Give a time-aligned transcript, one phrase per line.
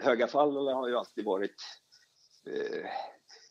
[0.00, 1.56] höga fall har ju alltid varit
[2.46, 2.90] eh,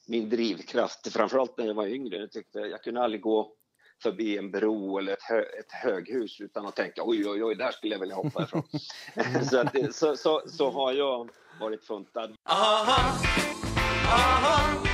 [0.07, 2.17] min drivkraft, framförallt när jag var yngre.
[2.17, 3.55] Jag, tyckte, jag kunde aldrig gå
[4.04, 7.71] förbi en bro eller ett, hö, ett höghus utan att tänka oj, oj, oj, där
[7.71, 8.63] skulle jag vilja hoppa ifrån.
[9.49, 12.36] så, att, så, så, så, har jag varit funtad.
[12.50, 13.20] Aha,
[14.08, 14.91] aha,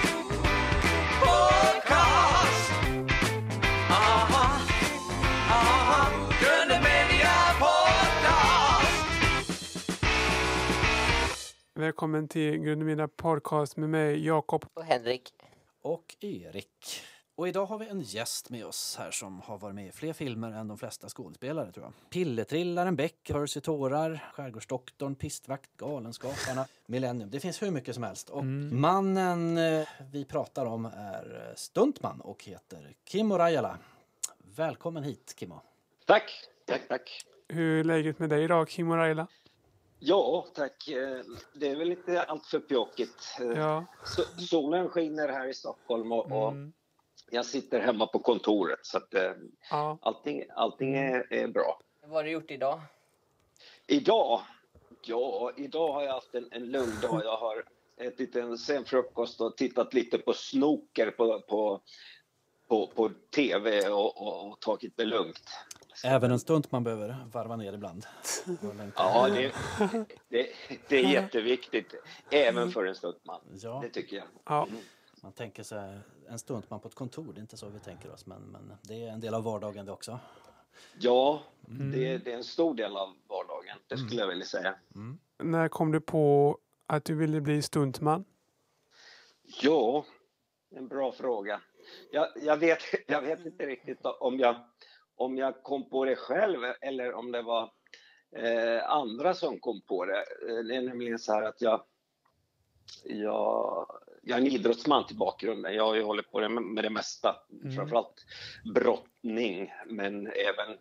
[11.78, 14.66] Välkommen till Grundemina podcast med mig, Jakob.
[14.74, 15.34] Och Henrik.
[15.82, 17.02] Och Erik.
[17.36, 20.14] Och idag har vi en gäst med oss här som har varit med i fler
[20.14, 21.94] filmer än de flesta skådespelare tror jag.
[22.10, 27.30] Pilletrillaren, Beck, Percy Tårar, Skärgårdsdoktorn, Pistvakt, Galenskaparna, Millennium.
[27.30, 28.30] Det finns hur mycket som helst.
[28.30, 28.82] Och mm.
[28.82, 33.78] mannen eh, vi pratar om är stuntman och heter Kimmo Rajala.
[34.56, 35.62] Välkommen hit Kimmo.
[36.06, 36.32] Tack,
[36.66, 37.26] tack, tack.
[37.48, 39.28] Hur är läget med dig idag Kimmo Rajala?
[40.00, 40.88] Ja, tack.
[40.88, 41.22] Eh,
[41.54, 43.38] det är väl inte alltför pjåkigt.
[43.42, 43.86] Eh, ja.
[44.50, 46.74] Solen skiner här i Stockholm och, och mm
[47.32, 49.32] jag sitter hemma på kontoret så att eh,
[49.72, 49.98] ja.
[50.02, 51.82] allting, allting är, är, bra.
[52.02, 52.82] Vad har du gjort idag?
[53.88, 54.42] Idag?
[55.02, 57.22] Ja, idag har jag haft en, en lugn dag.
[57.24, 57.64] Jag har
[57.98, 61.82] ätit en sen frukost och tittat lite på snooker på, på,
[62.68, 65.50] på, på tv och, och, och tagit det lugnt.
[66.04, 68.06] Även en stund man behöver varva ner ibland.
[68.96, 69.54] ja, det,
[70.30, 70.48] det,
[70.88, 71.94] det, är jätteviktigt.
[72.30, 73.42] Även för en stuntman.
[73.54, 73.80] Ja.
[73.84, 74.26] Det tycker jag.
[74.46, 74.68] Ja.
[74.68, 74.82] Mm.
[75.24, 78.26] Man tänker sig en stuntman på ett kontor, det är inte så vi tänker oss,
[78.26, 80.20] men, men det är en del av vardagen det också.
[81.00, 81.92] Ja, mm.
[81.92, 84.20] det, det, är en stor del av vardagen, det skulle mm.
[84.20, 84.76] jag vilja säga.
[84.96, 85.20] Mm.
[85.38, 88.26] När kom du på att du ville bli stuntman?
[89.62, 90.06] Ja,
[90.70, 91.62] en bra fråga.
[92.12, 94.56] Jag, jag, vet, jag vet inte riktigt om jag,
[95.18, 97.72] om jag kom på det själv eller om det var
[98.36, 100.20] eh, andra som kom på det.
[100.20, 101.84] Eh, det är nämligen så här att jag,
[103.04, 103.88] jag
[104.28, 105.76] jag är en idrottsman till bakgrunden.
[105.76, 107.36] Jag har ju hållit på med det mesta.
[107.64, 107.76] Mm.
[107.76, 108.26] Framförallt
[108.76, 110.78] brottning, men även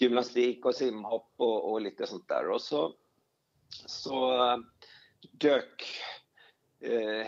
[0.00, 2.48] gymnastik och simhopp och, och lite sånt där.
[2.48, 2.94] Och så,
[3.86, 4.38] så
[5.32, 5.84] dök
[6.88, 7.26] uh,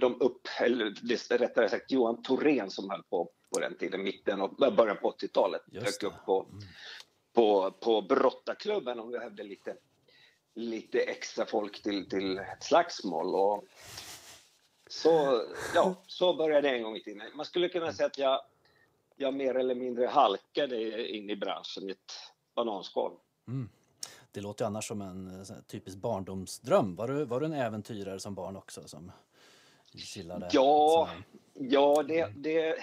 [0.00, 4.54] de upp, eller rättare sagt Johan Thorén som höll på på den tiden, mitten och
[4.54, 6.60] början på 80-talet, dök upp på, mm.
[7.32, 9.76] på, på brottarklubben och vi behövde lite,
[10.54, 13.34] lite extra folk till, till ett slagsmål.
[13.34, 13.64] Och
[14.90, 15.42] så,
[15.74, 17.22] ja, så började det en gång i tiden.
[17.34, 18.40] Man skulle kunna säga att jag,
[19.16, 22.12] jag mer eller mindre halkade in i branschen i ett
[22.54, 23.12] bananskal.
[23.48, 23.68] Mm.
[24.30, 26.96] Det låter annars som en typisk barndomsdröm.
[26.96, 28.88] Var du, var du en äventyrare som barn också?
[28.88, 29.12] Som
[29.92, 31.08] gillade, ja,
[31.60, 32.76] ja, det, det,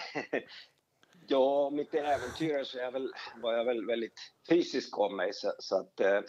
[1.28, 4.20] ja, om inte äventyrare så är jag väl, var jag väl väldigt
[4.50, 5.34] fysisk av mig.
[5.34, 6.22] Så, så att, eh,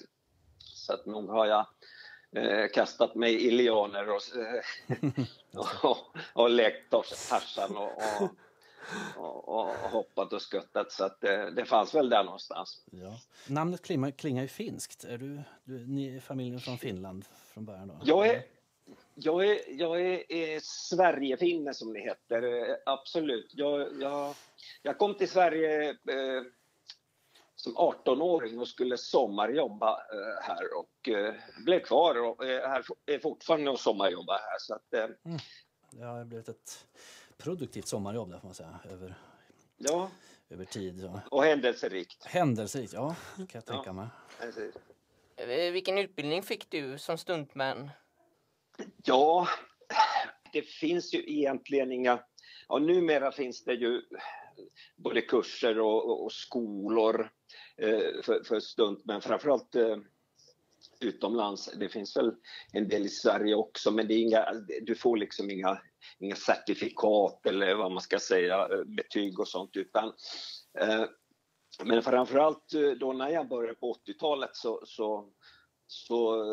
[0.59, 1.67] så att nog har jag
[2.37, 5.25] eh, kastat mig i lianer och, eh,
[5.83, 5.97] och,
[6.33, 7.91] och lekt Tarzan och,
[8.21, 8.31] och,
[9.17, 12.85] och, och, hoppat och skuttat så att det, det fanns väl där någonstans.
[12.91, 13.19] Ja.
[13.49, 15.05] Namnet klingar, klingar ju finskt.
[15.05, 17.25] Är du, du ni är familjen från Finland
[17.55, 17.89] från början?
[17.89, 18.01] Då?
[18.05, 18.43] Jag är,
[19.19, 23.51] jag är, jag är, är Sverigefinne som det heter, absolut.
[23.55, 24.35] Jag, jag,
[24.83, 26.43] jag kom till Sverige eh,
[27.57, 31.35] som 18-åring och skulle sommarjobba eh, här och eh,
[31.65, 34.59] blev kvar och är, här, är fortfarande och sommarjobbar här.
[34.59, 35.39] Så att, eh, mm.
[35.91, 36.87] Det har blivit ett
[37.37, 38.81] produktivt sommarjobb där får man säga.
[38.91, 39.15] Över,
[39.77, 40.11] ja.
[40.49, 41.01] över tid.
[41.01, 41.21] Så.
[41.31, 42.25] Och händelserikt.
[42.25, 43.17] Händelserikt, ja.
[43.37, 44.07] kan jag tänka mig.
[45.37, 47.91] Ja, Vilken utbildning fick du som stuntman?
[49.05, 49.49] Ja,
[50.53, 52.21] det finns ju egentligen inga...
[52.69, 54.03] Ja, numera finns det ju
[54.97, 57.31] både kurser och, och, och skolor
[57.83, 59.97] Eh, för, för stunt, men framförallt eh,
[61.01, 61.71] utomlands.
[61.77, 62.35] Det finns väl
[62.73, 65.81] en del i Sverige också, men det är inga, du får liksom inga,
[66.19, 70.13] inga certifikat eller vad man ska säga, eh, betyg och sånt, utan
[70.79, 71.05] eh,
[71.85, 75.33] men framförallt eh, då när jag började på 80-talet så, så,
[75.87, 76.45] så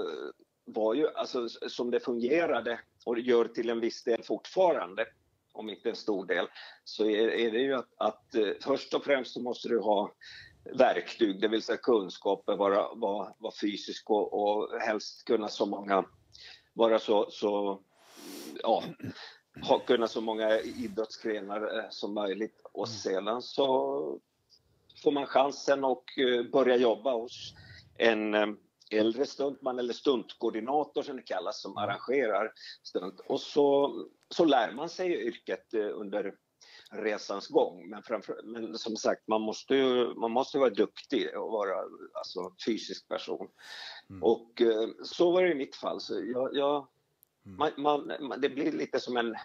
[0.65, 5.05] var ju, alltså som det fungerade och gör till en viss del fortfarande,
[5.53, 6.47] om inte en stor del,
[6.83, 10.11] så är, är det ju att, att först och främst så måste du ha
[10.63, 16.05] verktyg, det vill säga kunskaper, vara, vara, vara fysisk och, och helst kunna så många,
[16.73, 17.79] vara så, så
[18.63, 18.83] ja,
[19.61, 22.97] ha, kunna så många idrottsgrenar eh, som möjligt och mm.
[22.97, 24.19] sedan så
[25.03, 27.53] får man chansen att eh, börja jobba hos
[27.97, 28.47] en eh,
[28.99, 31.83] äldre stuntman eller stuntkoordinator som det kallas som mm.
[31.83, 32.51] arrangerar
[32.83, 33.95] stunt och så,
[34.29, 36.35] så lär man sig yrket under
[36.91, 37.89] resans gång.
[37.89, 41.75] Men, framför, men som sagt, man måste ju man måste vara duktig och vara
[42.13, 43.47] alltså, fysisk person.
[44.09, 44.23] Mm.
[44.23, 46.01] Och eh, så var det i mitt fall.
[46.01, 46.87] Så jag, jag
[47.45, 47.73] mm.
[47.77, 49.35] man, man, det blir lite som en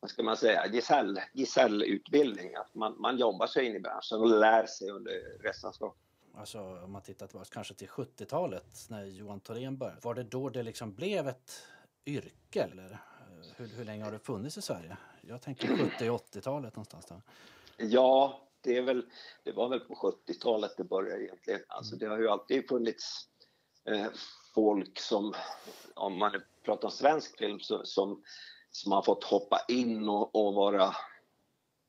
[0.00, 2.54] vad ska man säga, gesäll, gesällutbildning.
[2.54, 5.92] Att man, man jobbar sig in i branschen och lär sig under resans gång.
[6.34, 10.00] Alltså om man tittar tillbaka kanske till 70-talet när Johan Thorén började.
[10.02, 11.62] Var det då det liksom blev ett
[12.06, 12.98] yrke eller eh,
[13.56, 14.96] hur, hur länge har det funnits i Sverige?
[15.20, 17.22] Jag tänker 70 80-talet någonstans där.
[17.76, 19.06] Ja, det, är väl,
[19.42, 21.60] det var väl på 70-talet det började egentligen.
[21.68, 23.28] Alltså det har ju alltid funnits
[23.84, 24.06] eh,
[24.54, 25.34] folk som,
[25.94, 28.22] om man pratar om svensk film, så, som,
[28.70, 30.96] som har fått hoppa in och, och vara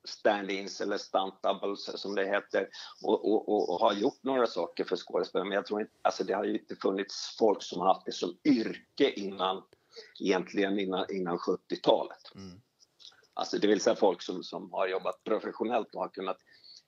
[0.03, 2.69] stand-ins eller stunt-doubles som det heter
[3.03, 5.47] och, och, och, och, har gjort några saker för skådespelare.
[5.47, 8.11] Men jag tror inte, alltså det har ju inte funnits folk som har haft det
[8.11, 9.63] som yrke innan,
[10.19, 12.35] egentligen innan, innan 70-talet.
[12.35, 12.61] Mm.
[13.33, 16.37] Alltså det vill säga folk som, som har jobbat professionellt och har kunnat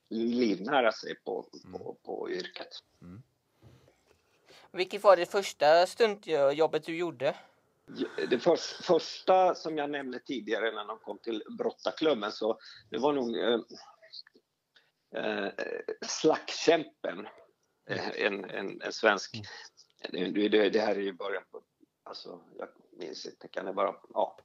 [0.10, 1.80] livnära sig på, mm.
[1.80, 2.84] på, på yrket.
[3.02, 3.24] Mm.
[4.72, 7.36] Vilket var det första stuntjobbet du gjorde?
[8.30, 12.60] Det för, första som jag nämnde tidigare när de kom till Brottarklubben så
[12.90, 13.60] det var nog eh,
[15.16, 15.52] eh,
[16.08, 17.28] Slackkämpen,
[17.90, 19.36] eh, en, en, en, svensk.
[20.14, 20.34] Mm.
[20.34, 21.62] Det, det, här är ju början på,
[22.04, 24.38] alltså jag minns inte, kan det vara, ja,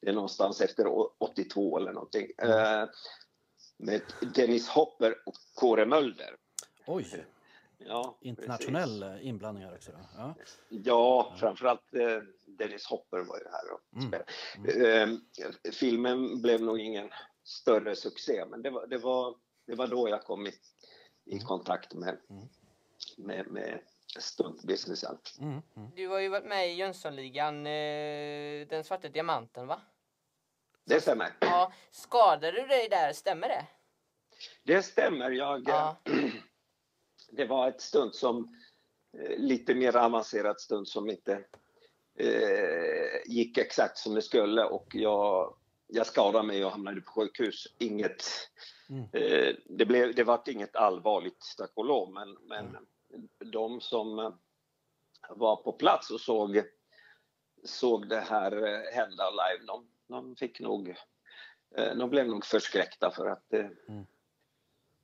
[0.00, 0.86] det är någonstans efter
[1.18, 2.30] 82 eller någonting.
[2.38, 2.82] Mm.
[2.82, 2.88] Eh,
[3.76, 4.02] med
[4.34, 6.36] Dennis Hopper och Kåre Mölder.
[6.86, 7.26] Oj!
[7.78, 9.26] Ja, Internationell precis.
[9.26, 9.92] inblandning här också?
[10.16, 10.34] Ja,
[10.68, 14.08] ja framförallt eh, Dennis Hopper var ju här och mm.
[14.08, 14.32] spelade.
[14.94, 15.20] Mm.
[15.38, 17.10] Eh, filmen blev nog ingen
[17.44, 19.34] större succé, men det var, det var,
[19.66, 20.52] det var då jag kom i,
[21.24, 21.44] i mm.
[21.44, 22.48] kontakt med, mm.
[23.16, 23.80] med, med
[24.18, 25.18] stuntbusinessen.
[25.40, 25.62] Mm.
[25.76, 25.90] Mm.
[25.96, 29.80] Du har ju varit med i Jönssonligan, eh, Den svarta diamanten, va?
[30.84, 31.36] Det stämmer.
[31.40, 31.72] Ja.
[31.90, 33.66] Skadade du dig där, stämmer det?
[34.62, 35.30] Det stämmer.
[35.30, 35.96] Jag, ja.
[37.30, 38.48] Det var ett stunt som,
[39.18, 41.44] eh, lite mer avancerat stunt som inte
[42.18, 45.56] eh, gick exakt som det skulle och jag,
[45.86, 47.66] jag skadade mig och hamnade på sjukhus.
[47.78, 48.24] Inget,
[48.88, 49.02] mm.
[49.12, 52.86] eh, det, blev, det var inget allvarligt, tack och lov, men, men mm.
[53.52, 54.34] de som eh,
[55.30, 56.62] var på plats och såg,
[57.64, 60.96] såg det här eh, hända live, de, de fick nog
[61.96, 64.06] de blev nog förskräckta för att det, mm.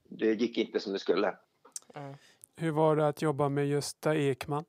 [0.03, 1.37] det gick inte som det skulle.
[1.93, 2.15] Mm.
[2.55, 4.65] Hur var det att jobba med Gösta Ekman?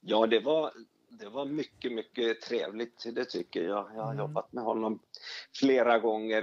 [0.00, 0.72] Ja, det var,
[1.08, 3.90] det var mycket, mycket trevligt, det tycker jag.
[3.94, 4.18] Jag har mm.
[4.18, 5.02] jobbat med honom
[5.54, 6.42] flera gånger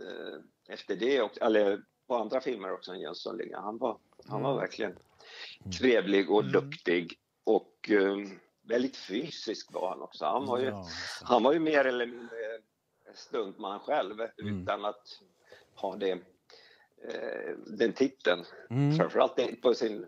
[0.00, 3.64] eh, efter det, och, eller på andra filmer också än Jönssonligan.
[3.64, 3.98] Han var,
[4.28, 4.60] han var mm.
[4.60, 5.72] verkligen mm.
[5.72, 6.52] trevlig och mm.
[6.52, 8.16] duktig och eh,
[8.62, 10.24] väldigt fysisk var han också.
[10.24, 10.86] Han var ju, ja.
[11.22, 12.36] han var ju mer eller mindre
[13.14, 14.62] stuntman själv mm.
[14.62, 15.20] utan att
[15.74, 16.18] ha det
[17.66, 18.44] den titeln.
[18.70, 18.96] Mm.
[18.96, 20.06] Framförallt på sin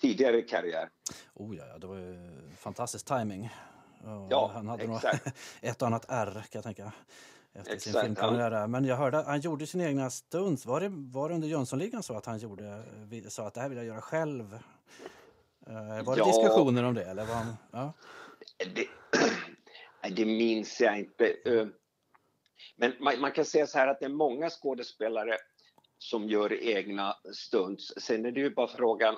[0.00, 0.88] tidigare karriär.
[1.34, 3.50] Oh ja, det var ju fantastisk timing.
[4.30, 5.24] Ja, han hade exakt.
[5.24, 5.34] nog
[5.70, 6.92] ett och annat R kan jag tänka.
[7.54, 8.66] Efter exakt, sin filmkarriär.
[8.66, 10.66] Men jag hörde att han gjorde sina egna stunts.
[10.66, 12.82] Var det, var det under Jönssonligan så att han gjorde,
[13.28, 14.58] sa att det här vill jag göra själv?
[15.66, 17.04] Eh, var det ja, diskussioner om det?
[17.04, 17.92] Eller var han, ja?
[18.74, 18.86] det,
[20.16, 21.36] det minns jag inte.
[21.44, 21.66] Eh,
[22.76, 25.36] men man, man, kan säga så här att det är många skådespelare
[26.02, 27.92] som gör egna stunts.
[27.96, 29.16] Sen är det ju bara frågan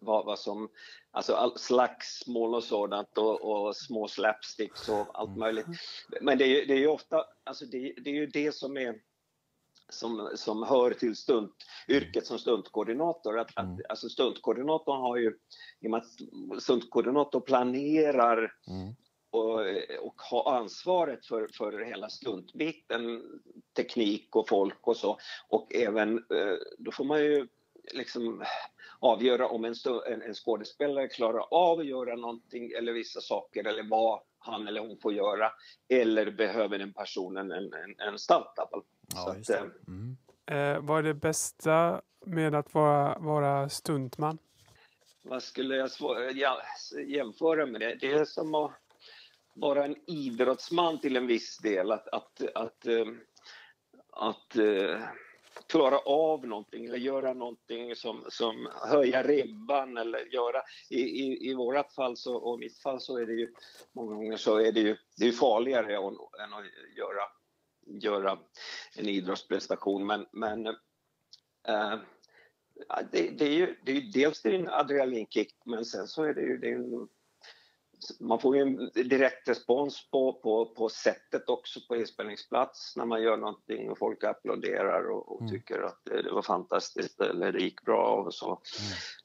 [0.00, 0.68] vad, vad som,
[1.10, 5.38] alltså all, slagsmål och sådant och, och små slapsticks och allt mm.
[5.38, 5.66] möjligt.
[6.20, 9.00] Men det är, det är ju ofta, alltså det, det är ju det som är
[9.88, 11.54] som, som hör till stunt,
[11.88, 13.38] yrket som stuntkoordinator.
[13.38, 13.80] Att, att, mm.
[13.88, 15.38] alltså stuntkoordinatorn har ju,
[15.80, 18.94] i och med att stuntkoordinator planerar mm.
[19.30, 19.60] Och,
[20.00, 23.22] och har ansvaret för, för hela stuntbiten,
[23.76, 25.18] teknik och folk och så.
[25.48, 27.48] Och även, eh, då får man ju
[27.92, 28.44] liksom
[28.98, 29.74] avgöra om en,
[30.06, 34.80] en, en skådespelare klarar av att göra någonting eller vissa saker eller vad han eller
[34.80, 35.52] hon får göra
[35.88, 38.82] eller behöver den personen en, en, en stunt-double.
[39.14, 40.16] Ja, att, eh, mm.
[40.46, 44.38] eh, vad är det bästa med att vara, vara stuntman?
[45.22, 45.90] Vad skulle jag
[47.06, 47.94] jämföra med det?
[48.00, 48.72] Det är som att
[49.54, 51.92] vara en idrottsman till en viss del.
[51.92, 53.06] Att, att, att, eh,
[54.12, 54.56] att,
[55.56, 60.62] att klara av någonting eller göra någonting som, som höja ribban eller göra...
[60.90, 63.54] I, i, i vårat fall så, och mitt fall så är det ju
[63.92, 66.02] många gånger så är det ju, det är farligare än,
[66.44, 66.64] än att
[66.96, 67.22] göra,
[67.86, 68.38] göra
[68.96, 71.94] en idrottsprestation men, men äh,
[73.12, 76.34] det, det, är ju, det är ju dels din en adrenalinkick men sen så är
[76.34, 77.06] det ju det är
[78.20, 83.22] man får ju en direkt respons på, på, på sättet också på inspelningsplats när man
[83.22, 85.52] gör någonting och folk applåderar och, och Mm.
[85.52, 88.62] tycker att det, det var fantastiskt eller det gick bra och så.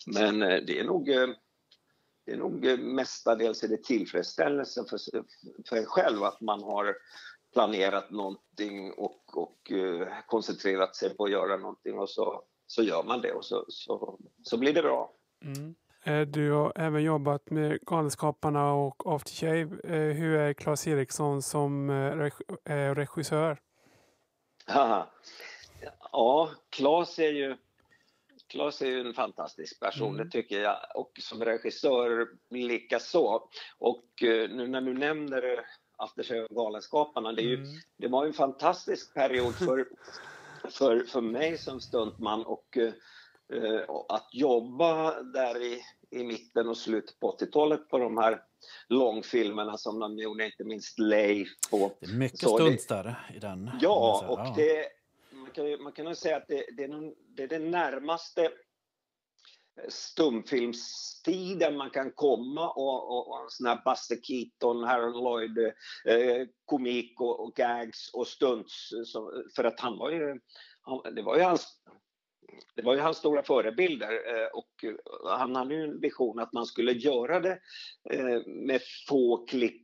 [0.08, 1.27] Men eh, det är nog eh,
[2.25, 5.00] det är nog eh, mestadels är det tillfredsställelse för,
[5.70, 6.96] för en själv att man har
[7.53, 13.03] planerat någonting och, och eh, koncentrerat sig på att göra någonting och så, så gör
[13.03, 15.13] man det och så, så, så blir det bra.
[15.46, 15.75] Mm.
[16.05, 19.62] Eh, Du har även jobbat med Galenskaparna och After Shave.
[19.83, 23.57] Eh, Hur är Claes Eriksson som eh, reg- regissör?
[24.67, 25.07] Haha.
[26.12, 27.57] Ja, Claes är ju
[28.47, 30.25] Claes är ju en fantastisk person, Mm.
[30.25, 30.77] det tycker jag.
[30.95, 33.50] Och som regissör likaså.
[33.77, 35.59] Och nu när du nämner eh,
[35.97, 37.67] Aftershave och Galenskaparna, det, är ju, Mm.
[37.97, 39.85] det var en fantastisk period för,
[40.71, 42.77] för, för mig som stuntman och
[44.09, 45.81] att jobba där i,
[46.12, 48.41] i mitten och slutet på 80-talet på de här
[48.88, 53.39] långfilmerna som de gjorde, inte minst Leif och Det är mycket Så stunts där i
[53.39, 53.71] den.
[53.81, 54.31] Ja, säga.
[54.31, 54.88] och det,
[55.31, 58.51] man, kan, man kan nog säga att det, det, är nog, det är det närmaste
[59.89, 65.57] stumfilmstiden man kan komma och, och, och sån här Buster Keaton, Harold Lloyd,
[66.05, 68.89] eh, komik och, och gags och stunts.
[69.05, 70.39] Som, för att han var ju,
[70.81, 71.81] han, det var ju hans
[72.75, 76.53] det var ju hans stora förebilder eh, och eh, han hade ju en vision att
[76.53, 77.59] man skulle göra det
[78.09, 79.81] eh, med få klipp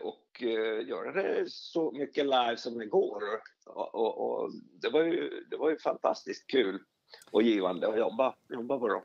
[0.00, 0.42] och
[0.86, 3.22] göra det så mycket live som det går.
[3.66, 4.50] Och, och, och
[4.82, 6.80] det, var ju, det var ju fantastiskt kul
[7.30, 9.02] och givande att jobba, jobba på dem.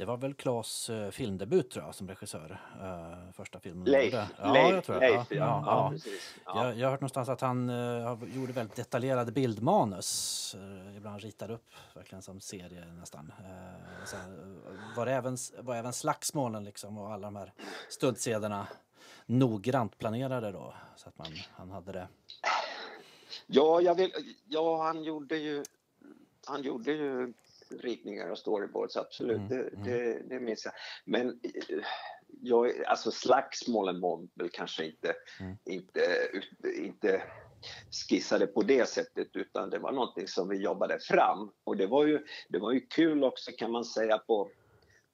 [0.00, 2.60] Det var väl Claes eh, filmdebut tror jag som regissör.
[2.80, 3.84] eh, första filmen.
[3.84, 4.28] Leif, gjorde.
[4.38, 5.10] Ja, Leif, jag tror det.
[5.10, 5.36] Leif, ja.
[5.36, 6.34] ja, Ja, precis.
[6.44, 6.64] Ja.
[6.64, 10.56] Jag, jag har hört någonstans att han eh, gjorde väldigt detaljerade bildmanus.
[10.58, 13.32] Uh, ibland ritade upp verkligen som serie nästan.
[13.38, 14.16] Eh,
[14.96, 17.52] var, det även, var även slagsmålen liksom och alla de här
[17.88, 18.66] stuntscenerna
[19.26, 20.74] noggrant planerade då?
[20.96, 22.08] Så att man, han hade det.
[23.46, 24.12] Ja, jag vill,
[24.48, 25.64] ja, han gjorde ju
[26.46, 27.32] han gjorde ju
[27.78, 29.36] ritningar och storyboards, absolut.
[29.36, 29.84] Mm, det, mm.
[29.84, 30.74] det, det minns jag.
[31.04, 31.84] Men eh,
[32.40, 35.56] jag, alltså slagsmålen var väl kanske inte, Mm.
[35.64, 36.00] inte,
[36.76, 37.22] inte
[38.08, 41.50] skissade på det sättet utan det var någonting som vi jobbade fram.
[41.64, 44.50] Och det var ju, det var ju kul också kan man säga på,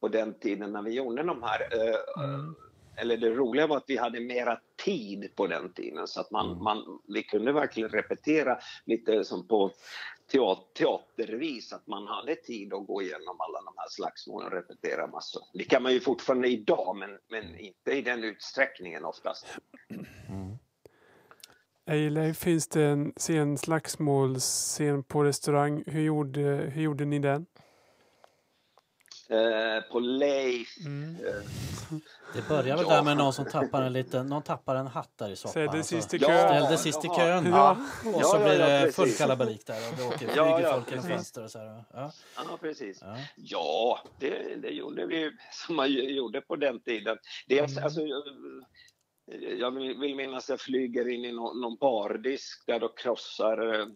[0.00, 2.54] på den tiden när vi gjorde de här eh, Mm.
[2.96, 6.50] Eller det roliga var att vi hade mera tid på den tiden så att man,
[6.50, 6.64] Mm.
[6.64, 9.70] man, vi kunde verkligen repetera lite som på
[10.32, 15.06] teater, teatervis, att man hade tid att gå igenom alla de här slagsmålen och repetera
[15.06, 15.42] massor.
[15.54, 19.46] Det kan man ju fortfarande idag men, men inte i den utsträckningen oftast.
[20.28, 20.58] Mm.
[21.86, 25.84] Ejle, finns det en scen, slagsmålsscen på restaurang?
[25.86, 26.40] Hur gjorde,
[26.74, 27.46] hur gjorde ni den?
[29.28, 31.16] Eh, på Leif, Mm.
[31.26, 31.34] eh,
[32.34, 32.94] Det börjar väl Ja.
[32.96, 35.50] där med någon som tappar en liten, någon tappar en hatt där i soffan.
[35.50, 36.28] Ställde så sist i Ja.
[36.28, 36.48] kön.
[36.48, 37.46] Ställde sist i kön.
[37.46, 37.76] Ja.
[38.04, 38.96] Och Ja, så ja, blir det precis.
[38.96, 41.16] full kalabalik där och det åker, flyger Ja, ja, folk genom precis.
[41.16, 41.84] fönster och så här.
[41.92, 42.12] Ja.
[42.36, 42.98] ja precis.
[43.02, 43.16] Ja.
[43.36, 45.30] Ja, det, det gjorde vi
[45.66, 47.18] som man gjorde på den tiden.
[47.48, 47.84] Dels, Mm.
[47.84, 48.22] alltså, jag,
[49.58, 53.86] jag vill vill minnas att jag flyger in i någon, någon bardisk där och krossar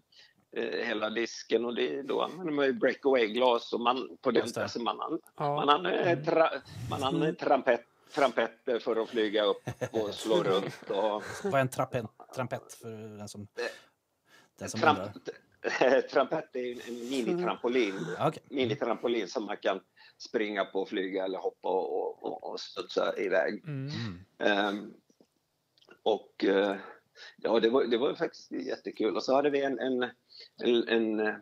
[0.56, 4.48] eh, eh, hela disken och det, då använder man ju breakaway-glas och man, på den,
[4.56, 5.54] alltså man, an- Ja.
[5.54, 6.50] man använder, tra,
[6.90, 10.90] man använder trampett, trampetter för att flyga upp och slå runt.
[10.90, 13.46] Och, Vad är en trampett, trampett för den som,
[14.58, 15.00] den som tramp,
[16.10, 18.06] trampett är en minitrampolin.
[18.18, 18.42] Ja, okej.
[18.50, 19.80] Minitrampolin som man kan
[20.18, 23.62] springa på, flyga eller hoppa och, och, och studsa iväg.
[23.66, 23.88] Mm.
[23.88, 24.18] Mm.
[24.38, 24.94] Ehm,
[26.02, 26.76] och eh,
[27.36, 29.16] ja, det var, det var faktiskt jättekul.
[29.16, 30.02] Och så hade vi en, en,
[30.62, 31.34] en, en,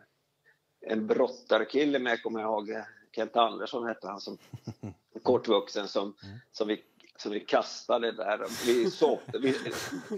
[0.81, 2.83] en brottarkille med, kommer jag ihåg,
[3.15, 4.37] Kent Andersson hette han, som
[5.23, 6.15] kortvuxen som,
[6.51, 6.83] som, vi,
[7.17, 8.39] som vi kastade där.
[8.65, 9.55] Vi, såp, vi,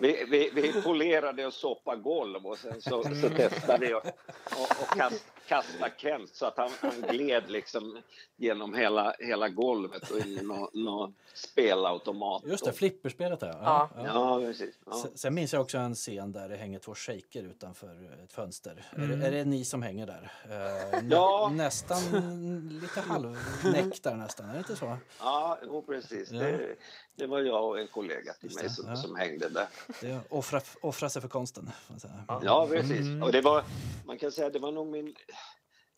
[0.01, 4.05] vi, vi, vi polerade och såpade golv och sen så, så testade vi och,
[4.45, 8.01] och, och kast, kasta Kent så att han, han gled liksom
[8.37, 12.43] genom hela, hela golvet och in i någon nå spelautomat.
[12.45, 13.47] Just det, flipperspelet där.
[13.61, 13.89] Ja.
[13.95, 14.03] Ja.
[14.05, 14.75] Ja, precis.
[14.85, 15.05] Ja.
[15.15, 18.85] Sen- minns jag också en scen där det hänger två shejker utanför ett fönster.
[18.91, 19.19] Är, Mm.
[19.19, 20.31] det, är det ni som hänger där?
[20.43, 21.51] Eh, nä- Ja.
[21.55, 21.99] Nästan
[22.81, 24.97] lite halvnäck där nästan, är det inte så?
[25.19, 26.31] Ja, jo, precis.
[26.31, 26.39] Ja.
[26.39, 26.75] Det,
[27.21, 28.95] det var jag och en kollega till mig som, ja.
[28.95, 29.67] som hängde där.
[30.01, 31.69] Det offra, offra sig för konsten.
[32.43, 32.99] Ja, precis.
[32.99, 33.23] Mm.
[33.23, 33.63] Och det var,
[34.05, 35.15] man kan säga, det var nog min,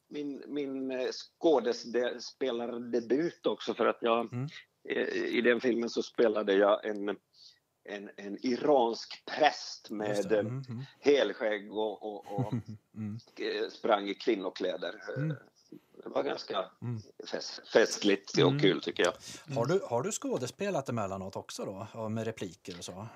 [0.10, 4.48] min, min eh, skådespelardebut också för att jag Mm.
[4.90, 7.10] eh, i den filmen så spelade jag en,
[7.90, 10.40] en, en iransk präst med det.
[10.40, 10.84] eh, Mm, mm.
[11.00, 12.54] helskägg och, och, och
[12.96, 13.20] Mm.
[13.72, 15.02] sprang i kvinnokläder.
[16.06, 16.14] Mm.
[16.14, 16.70] Det var ganska
[17.32, 19.14] fest, festligt och kul tycker jag.
[19.56, 22.10] Har, du, har du skådespelat emellanåt också då?
[22.10, 23.08] Med repliker och så?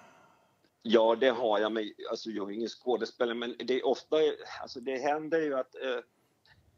[0.82, 1.72] Ja, det har jag.
[1.72, 4.16] Men, alltså, jag är ingen skådespelare, men det är ofta...
[4.62, 5.76] Alltså, det händer ju att...
[5.76, 6.00] Eh,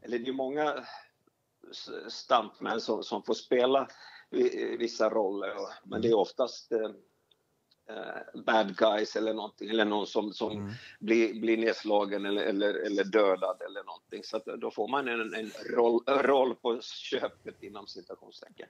[0.02, 0.84] eller det är många
[2.08, 3.88] stuntmän som, som får spela
[4.30, 5.54] vi- vissa roller.
[5.84, 6.90] Men det är oftast eh, eh,
[8.46, 9.70] bad guys eller någonting.
[9.70, 14.24] Eller någon som, som blir, blir nedslagen eller, eller, eller dödad eller någonting.
[14.24, 18.68] Så att då får man en, en roll, roll på köpet inom citationstecken.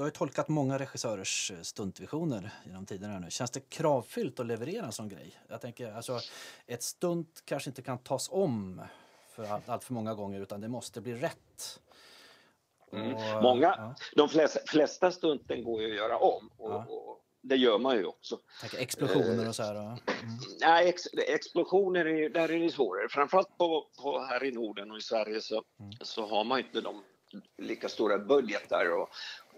[0.00, 3.30] Du har ju tolkat många regissörers eh, stuntvisioner genom tiderna nu.
[3.30, 5.40] Känns det kravfyllt att leverera en sån grej?
[5.48, 6.20] Jag tänker, alltså,
[6.66, 8.82] ett stunt kanske inte kan tas om
[9.30, 11.80] för allt, allt för många gånger utan det måste bli rätt.
[12.90, 13.42] Och, Mm.
[13.42, 16.84] Många, ja, de flesta, flesta stunten går ju att göra om och, Ja.
[16.88, 18.38] och det gör man ju också.
[18.60, 19.74] tänker explosioner och så här.
[19.74, 19.98] Och, mm.
[20.60, 23.08] Nej, ex, explosioner, är, där är det svårare.
[23.08, 25.62] Framförallt på, på här i Norden och i Sverige så,
[26.00, 27.02] så har man inte de
[27.58, 29.08] lika stora budgetar och,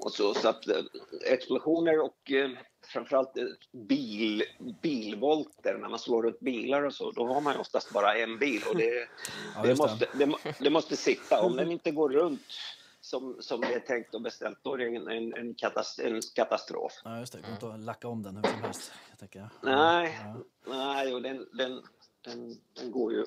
[0.05, 0.35] och så.
[0.35, 0.83] Så att eh,
[1.27, 2.51] explosioner och eh,
[2.87, 4.43] framförallt eh, bil,
[4.83, 8.63] bilvolter, när man slår runt bilar och så, då har man oftast bara en bil
[8.69, 9.09] och det,
[9.55, 11.43] Ja, det, måste, det, det måste sitta.
[11.43, 12.43] Om den inte går runt
[13.01, 15.55] som, som det är tänkt och beställt, då är det en, en, en,
[16.35, 16.93] katastrof.
[17.05, 17.33] Ja, just.
[17.33, 18.93] Det går inte att lacka om den hur som helst.
[19.11, 19.49] Jag tänker.
[19.63, 20.37] Nej, Ja.
[20.67, 21.83] nej och den, den,
[22.25, 23.25] den, den går ju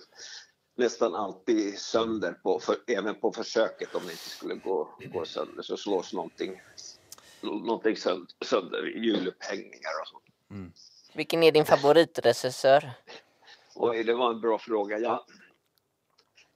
[0.76, 5.64] nästan alltid sönder, på, för, även på försöket om det inte skulle gå, gå sönder
[5.64, 6.62] så slås någonting,
[7.42, 10.22] någonting sönder, sönder hjulupphängningar och så.
[11.14, 12.92] Vilken är din favoritregissör?
[13.76, 15.00] Oj, det var en bra fråga.
[15.00, 15.26] Jag,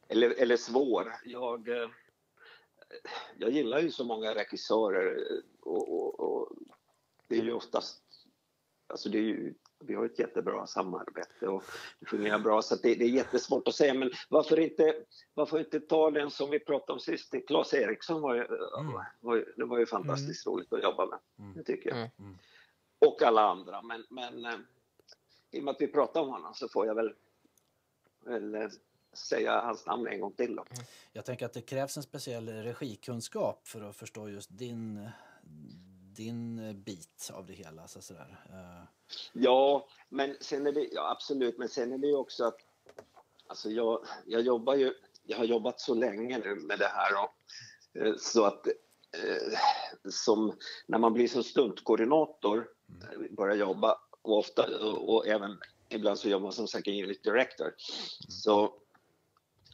[0.07, 1.15] eller, eller svår.
[1.25, 1.89] Jag, eh,
[3.38, 6.49] jag gillar ju så många regissörer eh, och, och, och
[7.27, 8.01] det är ju oftast...
[8.88, 11.63] Alltså det är ju, vi har ett jättebra samarbete och
[12.00, 13.93] det fungerar bra så det, det är jättesvårt att säga.
[13.93, 14.95] Men varför inte,
[15.33, 17.36] varför inte ta den som vi pratade om sist?
[17.48, 18.48] Claes Eriksson var ju,
[19.19, 21.19] var ju, det var ju fantastiskt roligt att jobba med.
[21.55, 21.98] Det tycker jag.
[21.98, 22.38] Mm.
[23.00, 23.81] Och alla andra.
[23.81, 24.59] Men, men eh,
[25.51, 27.13] i och med att vi pratar om honom så får jag väl,
[28.25, 28.69] väl eh,
[29.13, 30.56] säga hans namn en gång till.
[30.56, 30.65] Då.
[31.12, 35.10] Jag tänker att det krävs en speciell regikunskap för att förstå just din,
[36.15, 37.88] din bit av det hela.
[37.88, 38.38] Så sådär.
[39.34, 42.58] Ja, men sen är det, ja, absolut, men sen är det ju också att
[43.48, 44.93] alltså jag, jag jobbar ju,
[45.24, 47.34] jag har jobbat så länge nu med det här och,
[48.02, 49.60] eh, så att eh,
[50.10, 52.67] som när man blir som stuntkoordinator,
[53.02, 57.24] eh, börjar jobba och ofta och, och även ibland så jobbar man som second unit
[57.24, 57.74] director
[58.30, 58.74] så,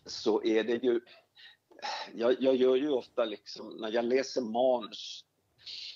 [0.05, 1.01] så är det ju
[2.13, 5.25] jag, jag gör ju ofta liksom när jag läser manus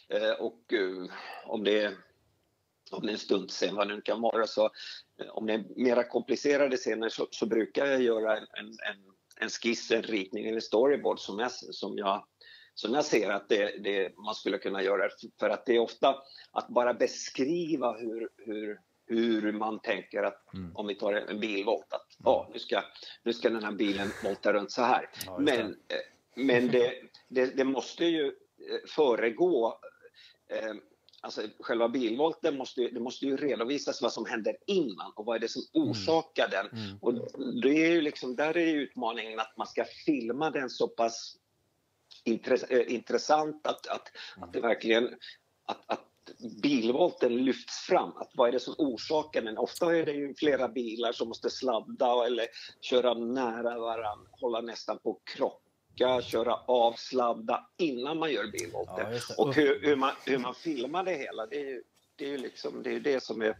[0.07, 1.11] eh, och eh,
[1.45, 1.97] om det är
[2.91, 4.47] om det är en stuntscen, vad det nu kan vara.
[4.47, 4.65] Så,
[5.21, 8.75] eh, om det är mera komplicerade scener så, så brukar jag göra en, en,
[9.39, 12.25] en, skiss, en ritning eller storyboard som jag, som jag,
[12.73, 15.09] som jag ser att det, det, man skulle kunna göra.
[15.39, 16.15] För att det är ofta
[16.51, 22.07] att bara beskriva hur, hur, hur man tänker att om vi tar en bilvolt, att
[22.23, 22.83] ja, nu, ska,
[23.23, 25.09] nu ska den här bilen volta runt så här.
[25.25, 25.97] Ja, men eh,
[26.39, 26.93] men det,
[27.27, 29.79] det, det måste ju eh, föregå
[30.49, 30.73] eh,
[31.21, 35.35] Alltså själva bilvolten måste, ju- det måste ju redovisas vad som händer innan och vad
[35.35, 36.97] är det som orsakar den.
[37.01, 37.13] Och
[37.63, 41.35] det är ju liksom, där är utmaningen att man ska filma den så pass
[42.23, 44.07] intress, eh, intressant att, att,
[44.41, 45.09] att det verkligen
[45.65, 46.05] att, att
[46.61, 48.09] bilvolten lyfts fram.
[48.17, 49.57] Att vad är det som orsakar den?
[49.57, 52.45] Ofta är det ju flera bilar som måste sladda eller
[52.81, 55.33] köra nära varandra, hålla nästan på att
[55.99, 59.13] krocka, köra av, sladda innan man gör bilvolten.
[59.13, 61.83] Ja, och hur, hur, man, hur man filmar det hela, det är ju
[62.15, 63.57] det är ju liksom, det, är det som är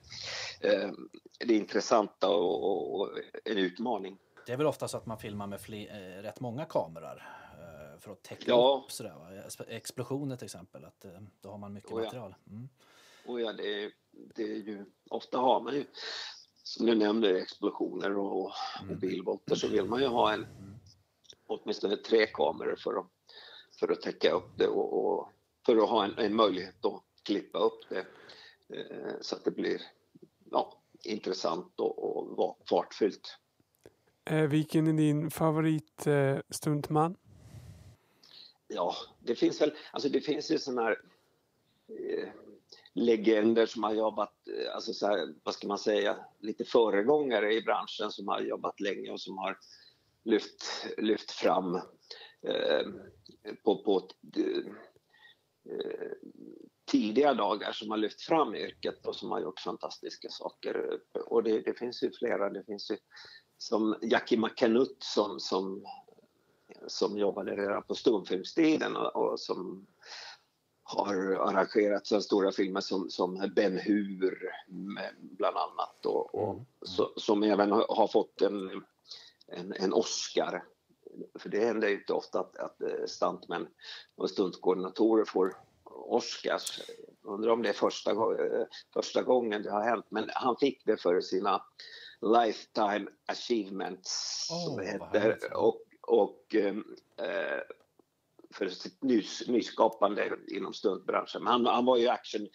[0.61, 0.91] eh,
[1.39, 3.09] det intressanta och, och, och
[3.45, 4.17] en utmaning.
[4.45, 7.23] Det är väl ofta så att man filmar med fle, eh, rätt många kameror
[7.53, 8.81] eh, för att täcka Ja.
[8.83, 9.13] upp sådär.
[9.13, 9.65] Va?
[9.67, 12.05] Explosioner till exempel, att, eh, då har man mycket Oh ja.
[12.05, 12.35] material.
[12.49, 12.69] Mm.
[13.25, 13.91] Och ja, det, är,
[14.35, 15.85] det är ju, ofta har man ju,
[16.63, 18.45] som du nämnde, explosioner och,
[18.89, 20.47] och bilvolter så vill man ju ha en,
[21.49, 23.07] åtminstone tre kameror för att,
[23.79, 25.29] för att täcka upp det och, och
[25.65, 28.05] för att ha en, en möjlighet att klippa upp det
[28.77, 29.81] eh, så att det blir
[30.51, 33.37] ja, intressant och, och fartfyllt.
[34.25, 36.37] Eh, vilken är din favorit eh?
[38.67, 41.01] Ja, det finns väl, alltså det finns ju sådana här
[41.87, 42.29] eh,
[42.93, 47.61] legender som har jobbat, eh, alltså så här, vad ska man säga, lite föregångare i
[47.61, 49.57] branschen som har jobbat länge och som har
[50.29, 51.75] lyft, lyft fram
[52.41, 52.87] eh,
[53.63, 54.63] på, på eh,
[56.91, 60.99] tidiga dagar som har lyft fram yrket och som har gjort fantastiska saker.
[61.25, 62.49] Och det, det finns ju flera.
[62.49, 62.97] Det finns ju
[63.57, 65.85] som Jackie McCanut som, som,
[66.87, 69.87] som jobbade redan på stumfilmstiden och, och som
[70.83, 74.51] har arrangerat så stora filmer som, som Ben Hur
[75.21, 76.65] bland annat och, och mm.
[76.81, 78.83] så, som även har fått en,
[79.51, 80.63] en, en Oscar.
[81.39, 83.67] För det händer ju inte ofta att, att eh, stuntmän
[84.15, 86.81] och stuntkoordinatorer får Oscars.
[87.21, 90.97] Undrar om det är första, eh, första gången det har hänt, men han fick det
[90.97, 91.63] för sina
[92.21, 95.57] Lifetime Achievements, oh, som det heter.
[95.57, 96.75] Och, och eh,
[98.53, 101.43] för sitt nys, nyskapande inom stuntbranschen.
[101.43, 102.47] Men han, han var ju action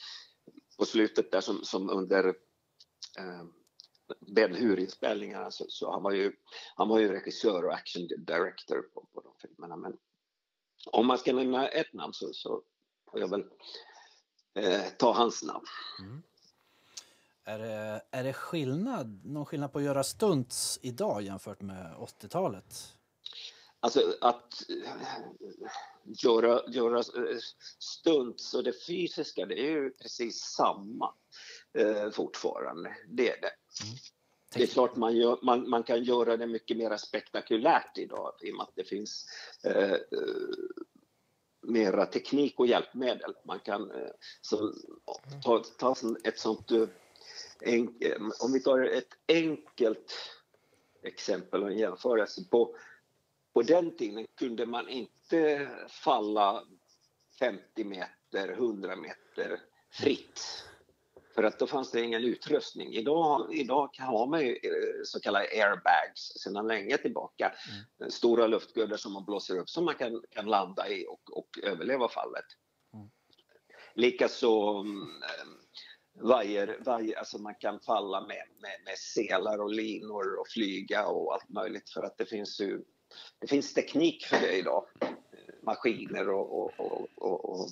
[0.79, 2.27] på slutet där som, som under
[3.19, 3.45] eh,
[4.21, 6.33] Ben Hur-inspelningarna så, så, han, var ju,
[6.75, 9.77] han var ju regissör och action director på, på de filmerna.
[9.77, 9.97] Men
[10.87, 12.63] om man ska nämna ett namn så, så
[13.11, 13.45] får jag väl
[14.55, 15.67] eh, ta hans namn.
[15.99, 16.23] Mm.
[17.45, 22.95] Är det, är det skillnad, någon skillnad på att göra stunts idag jämfört med 80-talet?
[23.81, 24.93] Alltså att eh,
[26.05, 27.39] göra, göra eh,
[27.79, 31.15] stunts och det fysiska, det är ju precis samma
[31.79, 32.97] eh, fortfarande.
[33.09, 33.51] Det är det.
[33.83, 33.97] Mm.
[34.55, 38.53] Det är klart man, gör, man, man, kan göra det mycket mer spektakulärt idag i
[38.53, 39.27] och med att det finns
[39.65, 39.99] eh, eh
[41.67, 43.35] mera teknik och hjälpmedel.
[43.45, 44.11] Man kan eh,
[44.41, 44.73] så,
[45.45, 46.89] ta, ta ett sånt eh,
[47.61, 50.13] en, eh, om vi tar ett enkelt
[51.03, 52.45] exempel och en jämförelse.
[52.51, 52.77] På,
[53.55, 56.65] på den tiden kunde man inte falla
[57.39, 59.61] 50 meter, 100 meter
[59.91, 60.65] fritt.
[61.35, 62.93] För att då fanns det ingen utrustning.
[62.93, 67.55] Idag, idag har man ju eh, så kallade airbags sedan länge tillbaka.
[67.99, 68.11] Mm.
[68.11, 72.09] Stora luftkuddar som man blåser upp som man kan, kan landa i och, och överleva
[72.09, 72.45] fallet.
[72.95, 73.11] Mm.
[73.95, 74.85] Likaså
[75.23, 75.47] eh,
[76.23, 81.35] vajer, vajer, alltså man kan falla med, med, med selar och linor och flyga och
[81.35, 82.85] allt möjligt för att det finns ju
[83.39, 84.85] det finns teknik för det idag.
[85.63, 87.69] Maskiner och, och, och, och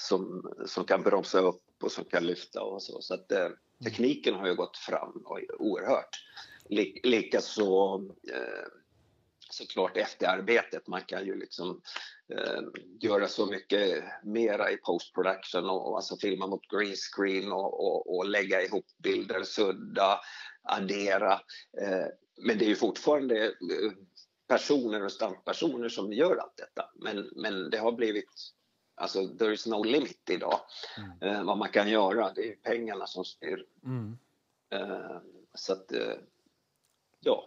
[0.00, 3.00] som, som kan bromsa upp och som kan lyfta och så.
[3.00, 3.48] Så att eh,
[3.84, 6.24] tekniken har ju gått fram och oerhört.
[7.02, 8.68] Likaså eh,
[9.50, 10.86] såklart efterarbetet.
[10.86, 11.80] Man kan ju liksom
[12.34, 12.60] eh,
[13.00, 17.86] göra så mycket mera i post production och, och alltså filma mot green screen och,
[17.86, 20.20] och, och, lägga ihop bilder, sudda,
[20.62, 21.32] addera.
[21.80, 22.06] Eh,
[22.42, 23.92] men det är ju fortfarande eh,
[24.48, 26.90] personer och stantpersoner som gör allt detta.
[26.94, 28.30] Men, men det har blivit
[28.98, 30.60] Alltså, there is no limit idag
[30.98, 31.36] mm.
[31.36, 32.32] eh, vad man kan göra.
[32.32, 33.66] Det är pengarna som styr.
[33.84, 34.18] Mm.
[34.70, 35.18] Eh,
[35.54, 36.14] så att, eh,
[37.20, 37.44] ja.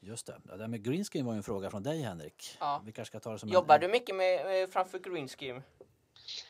[0.00, 0.40] Just det.
[0.44, 2.56] Det där med greenscreen var ju en fråga från dig Henrik.
[2.60, 2.82] Ja.
[2.86, 3.80] Vi kanske ska ta det som Jobbar en...
[3.80, 5.62] du mycket med, eh, framför greenscreen?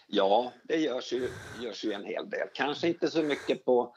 [0.07, 1.29] Ja, det görs ju,
[1.61, 2.49] görs ju en hel del.
[2.55, 3.95] Kanske inte så mycket på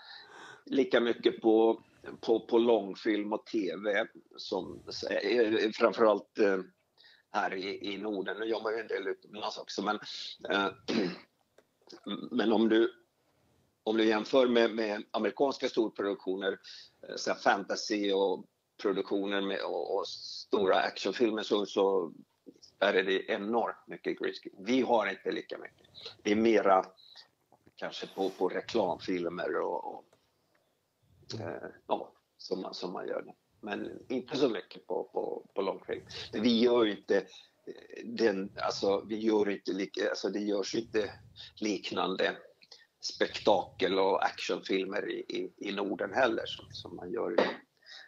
[0.65, 1.83] lika mycket på,
[2.21, 4.07] på, på långfilm och tv
[4.37, 6.57] som eh, framförallt eh,
[7.31, 8.37] här i, i Norden.
[8.39, 9.99] Nu jobbar ju en del utomlands också men,
[10.49, 10.71] eh,
[12.31, 12.93] men om du
[13.83, 16.59] om du jämför med, med amerikanska storproduktioner,
[17.07, 18.45] eh, så fantasy och
[18.81, 22.13] produktioner med, och, och stora actionfilmer så, så
[22.79, 24.49] är det enormt mycket risky.
[24.57, 25.87] Vi har inte lika mycket.
[26.23, 26.85] Det är mera
[27.75, 30.05] kanske på, på reklamfilmer och, och
[31.39, 33.33] eh, ja, som, man, som man gör det.
[33.61, 36.01] Men inte så mycket på, på, på långfilm.
[36.33, 39.71] Men vi gör ju inte eh, den, alltså vi gör inte,
[40.09, 41.11] alltså det görs inte
[41.55, 42.37] liknande
[42.99, 47.35] spektakel och actionfilmer i, i, i Norden heller som, som man gör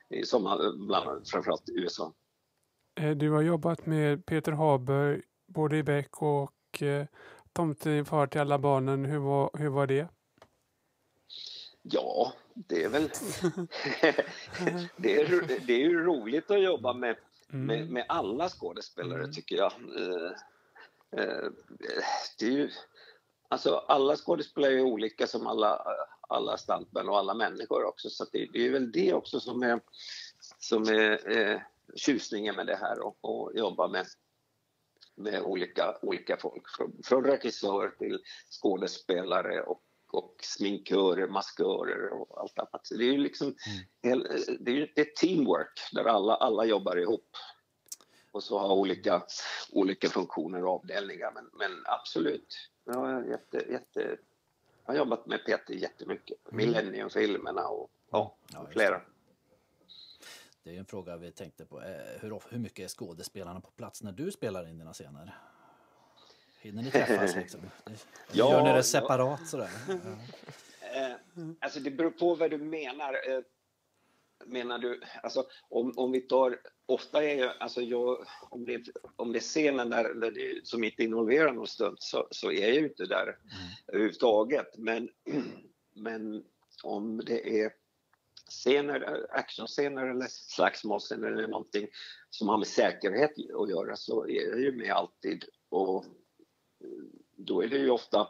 [0.10, 2.14] i, som man, bland annat framförallt i USA.
[3.00, 7.06] Eh, du har jobbat med Peter Haber både i Beck och eh,
[7.54, 9.06] Tomten far till alla barnen.
[9.06, 10.08] Hur var, hur var det?
[11.82, 13.04] Ja, det är väl...
[14.98, 17.16] det, är, det är ju roligt att jobba med,
[17.54, 17.66] mm.
[17.66, 19.32] med, med alla skådespelare mm.
[19.32, 19.72] tycker jag.
[19.98, 20.32] Eh,
[21.20, 21.50] eh,
[22.40, 22.70] det är ju,
[23.48, 25.86] alltså alla skådespelare är olika som alla,
[26.22, 29.82] alla stuntmän och alla människor också så det, det, är väl det också som är,
[30.60, 31.62] som är eh,
[31.96, 34.06] tjusningen med det här och, och jobba med
[35.20, 39.82] med olika, olika folk, från, från regissör till skådespelare och
[40.14, 42.88] och sminkörer, maskörer och allt annat.
[42.88, 43.56] Så det är ju liksom
[44.02, 44.24] mm.
[44.60, 47.30] det är ett teamwork där alla, alla jobbar ihop
[48.32, 49.24] och så har olika,
[49.72, 51.32] olika funktioner och avdelningar.
[51.32, 54.18] Men, men absolut, jag har, jätte, jätte,
[54.86, 56.38] jag har jobbat med Peter jättemycket.
[56.52, 56.58] Mm.
[56.58, 59.02] Millenniumfilmerna och ja, ja flera.
[60.64, 61.82] Det är en fråga vi tänkte på.
[61.82, 65.40] Eh, hur, hur mycket är skådespelarna på plats när du spelar in dina scener?
[66.62, 67.62] Hinner ni träffas liksom?
[68.32, 68.76] Ja, Gör ni ja.
[68.76, 69.70] det separat sådär?
[69.88, 69.96] Ja.
[70.94, 71.16] Eh,
[71.60, 73.14] alltså det beror på vad du menar.
[73.14, 73.42] Eh,
[74.46, 78.84] menar du, alltså om, om vi tar, ofta är jag, alltså jag, om det,
[79.16, 82.62] om det är scenen där, där det, som inte involverar någon stund så, så är
[82.62, 83.38] jag ju inte där
[83.88, 84.78] överhuvudtaget.
[84.78, 85.10] Men,
[85.96, 86.44] men
[86.84, 87.72] om det är
[88.50, 91.88] scener, actionscener eller slagsmålscener eller någonting
[92.30, 95.46] som har med säkerhet att göra så är jag ju med alltid.
[95.70, 96.06] Och
[97.36, 98.28] då är det ju ofta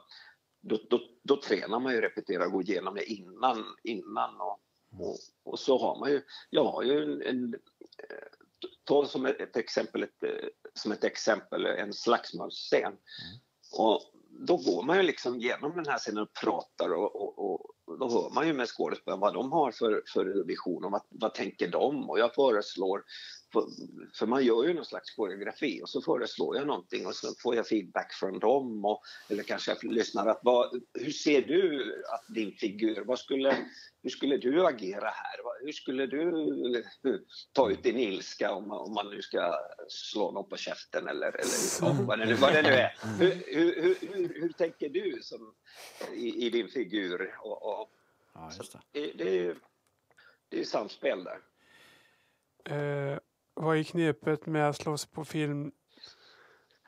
[0.62, 4.60] då, då, då tränar man ju repetera och gå igenom det innan, innan och,
[5.00, 7.54] och, och så har man ju, jag har ju en, en
[7.98, 8.28] eh,
[8.84, 12.94] ta som ett, exempel, ett, eh, som ett exempel en slagsmålsscen.
[13.78, 18.00] Och då går man ju liksom igenom den här scenen och pratar och, och, och
[18.00, 21.34] då hör man ju med skådespelarna vad de har för, för vision och vad, vad
[21.34, 23.04] tänker de och jag föreslår
[23.54, 27.56] för, man gör ju någon slags koreografi och så föreslår jag någonting och så får
[27.56, 32.36] jag feedback från dem och, eller kanske jag lyssnar att vad, hur ser du att
[32.36, 33.56] din figur, vad skulle,
[34.04, 35.40] hur skulle du agera här?
[35.66, 36.84] Hur skulle du
[37.54, 39.54] ta ut din ilska om, man- om man nu ska
[39.88, 42.98] slå någon på käften eller, eller vad, det nu, vad det nu är.
[43.20, 45.56] Hur, hur, hur, hur, hur tänker du som,
[46.14, 47.36] i, i din figur?
[47.42, 47.90] Och, och,
[48.34, 48.80] Ja, just det.
[48.92, 49.56] det, det, är ju-
[50.50, 51.40] det är samspel där.
[52.66, 53.18] Eh,
[53.60, 55.72] vad är knepet med att slåss på film?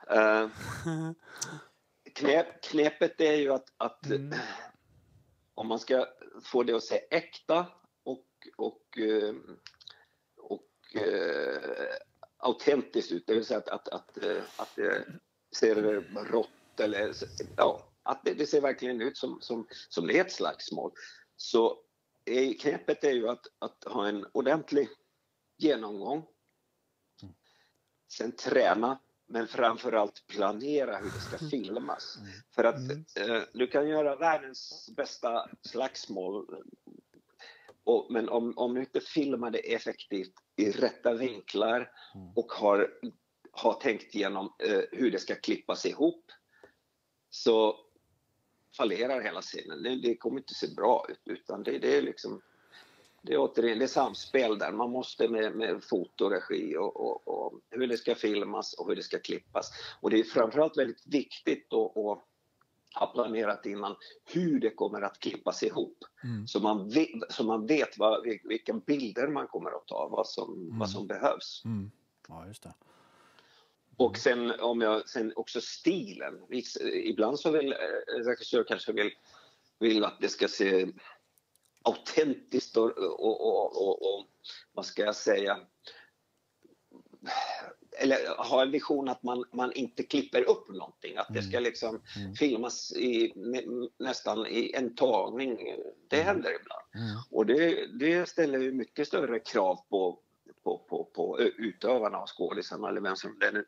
[0.10, 0.50] Eh,
[2.16, 4.40] knep, knepet är ju att, att Mm.
[5.56, 6.08] om man ska
[6.44, 7.66] få det att se äkta
[8.04, 9.36] och, och, eh,
[10.38, 11.96] och eh,
[12.38, 14.18] autentiskt ut, det vill säga att, att, att,
[14.58, 15.06] att det
[15.56, 15.76] ser
[16.26, 17.14] rått eller
[17.58, 20.92] ja, att det, det ser verkligen ut som, som, som det är ett slagsmål.
[21.36, 21.78] Så
[22.60, 24.90] knepet är ju att, att ha en ordentlig
[25.58, 26.26] genomgång.
[28.12, 32.18] Sen träna, men framförallt planera hur det ska filmas.
[32.56, 36.64] För att eh, du kan göra världens bästa slagsmål
[37.84, 41.92] och, men om, om du inte filmar det effektivt i rätta vinklar
[42.36, 42.90] och har,
[43.52, 46.26] har tänkt igenom eh, hur det ska klippas ihop
[47.30, 47.76] så
[48.78, 49.84] fallerar hela scenen.
[49.84, 52.42] Det, det kommer inte se bra ut utan det, det är liksom
[53.22, 54.72] det är återigen det är samspel där.
[54.72, 59.04] Man måste med, med fotoregi och, och, och hur det ska filmas och hur det
[59.04, 59.72] ska klippas.
[60.02, 62.26] Och det är framförallt väldigt viktigt att, att
[62.96, 65.98] ha planerat innan hur det kommer att klippas ihop.
[66.24, 66.48] Mm.
[66.48, 70.28] Så, man vet, så man vet vad, vil- vilka bilder man kommer att ta, vad
[70.28, 71.62] som, vad som behövs.
[71.66, 71.92] Mm.
[72.28, 72.74] Ja, just det.
[73.98, 76.34] Och sen, om jag, sen också stilen.
[77.04, 79.12] Ibland så vill eh, regissör kanske vill,
[79.80, 80.88] vill att det ska se
[81.84, 84.26] autentiskt och, och, och, och, och
[84.74, 85.60] vad ska jag säga
[88.00, 91.18] eller ha en vision att man, man inte klipper upp någonting.
[91.18, 92.02] Att det ska liksom
[92.40, 93.62] filmas i, nä,
[94.00, 95.76] nästan i en tagning.
[96.08, 97.18] Det händer ibland.
[97.32, 100.20] Och det, det ställer ju mycket större krav på,
[100.64, 103.66] på, på, på utövarna och skådisarna eller vem som den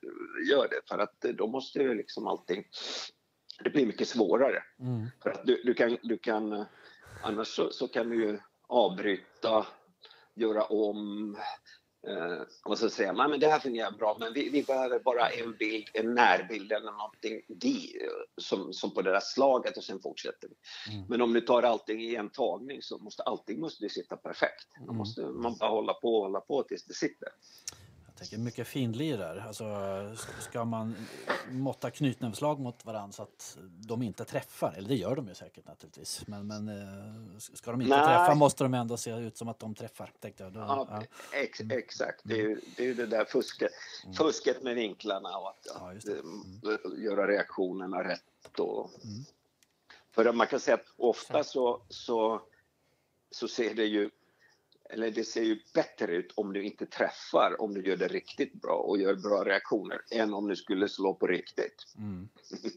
[0.50, 0.82] gör det.
[0.90, 2.68] För att då måste ju liksom allting...
[3.64, 4.64] Det blir mycket svårare.
[4.80, 5.08] Mm.
[5.24, 5.98] För att du, du kan...
[6.04, 6.66] Du kan
[7.24, 9.68] annars så, så kan du ju avbryta,
[10.36, 11.38] göra om.
[12.08, 15.30] Eh, och så säga man men det här fungerar bra men vi, vi behöver bara
[15.30, 17.94] en bild, en närbild eller någonting di,
[18.42, 20.56] som, som på det där slaget och sen fortsätter vi.
[21.10, 24.68] Men om du tar allting i en tagning så måste allting måste sitta perfekt.
[24.88, 27.30] Man måste man bara hålla på och hålla på tills det sitter.
[28.24, 29.44] Tänker mycket finlir där.
[29.48, 29.66] Alltså,
[30.40, 30.96] ska man
[31.50, 33.58] måtta knytnävsslag mot varandra så att
[33.88, 34.74] de inte träffar?
[34.78, 36.28] Eller det gör de ju säkert naturligtvis.
[36.28, 38.06] Men, men eh, ska de inte Nej.
[38.06, 40.12] träffa måste de ändå se ut som att de träffar.
[40.20, 40.54] Tänkte jag.
[40.54, 41.04] Då, Ja, ja.
[41.38, 43.72] ex, exakt, det är, ju, det är ju det där fusket,
[44.18, 48.60] fusket med vinklarna och att, Ja, att eh, göra reaktionerna rätt.
[48.60, 48.92] Och,
[50.12, 52.42] För man kan säga att ofta så, så,
[53.32, 54.10] så ser det ju
[54.94, 58.54] eller det ser ju bättre ut om du inte träffar, om du gör det riktigt
[58.62, 61.86] bra och gör bra reaktioner, än om du skulle slå på riktigt.
[61.98, 62.30] Mm.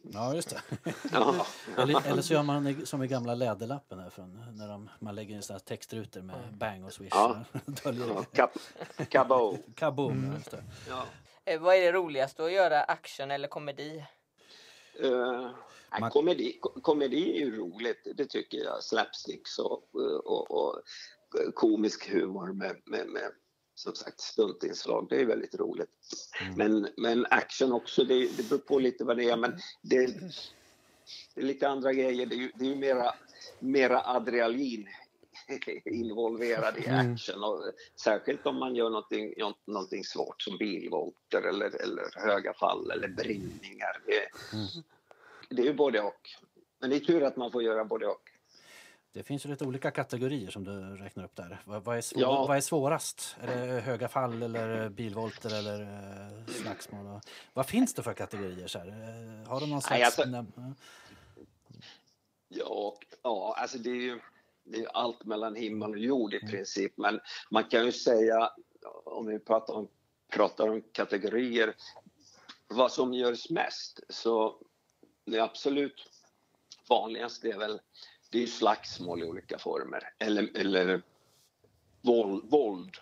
[0.02, 0.62] ja, just det.
[1.12, 5.14] Ja, Eller, eller så gör man som i gamla läderlappen här från när de, man
[5.14, 7.09] lägger in sådana textrutor med bang och swish.
[7.11, 7.44] Ja.
[7.85, 8.50] Ja, kab,
[9.09, 9.59] kabo.
[9.74, 10.33] Kaboom!
[10.37, 10.64] Just det.
[10.88, 11.05] Ja.
[11.44, 12.83] Eh, vad är det roligaste att göra?
[12.83, 14.05] Action eller komedi?
[15.05, 15.50] Uh,
[16.00, 18.83] Man- komedi, ko- komedi är ju roligt, det tycker jag.
[18.83, 19.83] Slapsticks och,
[20.24, 20.83] och, och
[21.55, 23.33] komisk humor med, med, med
[23.75, 25.90] som sagt stuntinslag, det är väldigt roligt.
[26.57, 29.37] Men, men action också, det, det beror på lite vad det är.
[29.37, 29.51] Men
[29.83, 30.07] det,
[31.35, 33.14] det är lite andra grejer, det är ju, det är ju mera,
[33.59, 34.88] mera adrenalin
[35.85, 37.12] involverad i Mm.
[37.12, 37.44] action.
[37.44, 37.62] Och
[38.01, 39.35] särskilt om man gör någonting,
[39.66, 44.03] någonting svårt som bilvolter eller, eller höga fall eller brinningar.
[44.07, 44.66] Det, Mm.
[45.51, 46.20] det är ju både och.
[46.81, 48.31] Men det är tur att man får göra både och.
[49.16, 51.62] Det finns ju lite olika kategorier som du räknar upp där.
[51.64, 52.46] Vad, vad, är, svår, Ja.
[52.48, 53.37] vad är svårast?
[53.40, 57.20] Är det höga fall eller bilvolter eller eh, slagsmål?
[57.52, 58.66] Vad finns det för kategorier?
[58.66, 58.87] Så här?
[58.87, 59.90] Eh, Har du någon slags...
[59.90, 60.74] Nej, alltså-
[62.48, 62.96] ja.
[63.22, 64.20] Ja, alltså det är ju
[64.64, 66.48] det är allt mellan himmel och jord Mm.
[66.48, 66.92] i princip.
[66.96, 68.50] Men man kan ju säga,
[69.05, 69.88] om vi pratar om,
[70.33, 71.74] pratar om kategorier,
[72.68, 74.00] vad som görs mest.
[74.09, 74.57] Så
[75.24, 76.09] det absolut
[76.88, 77.81] vanligaste är väl
[78.30, 80.02] det är slagsmål i olika former.
[80.18, 81.02] Eller, eller
[82.02, 82.44] våld.
[82.50, 82.96] våld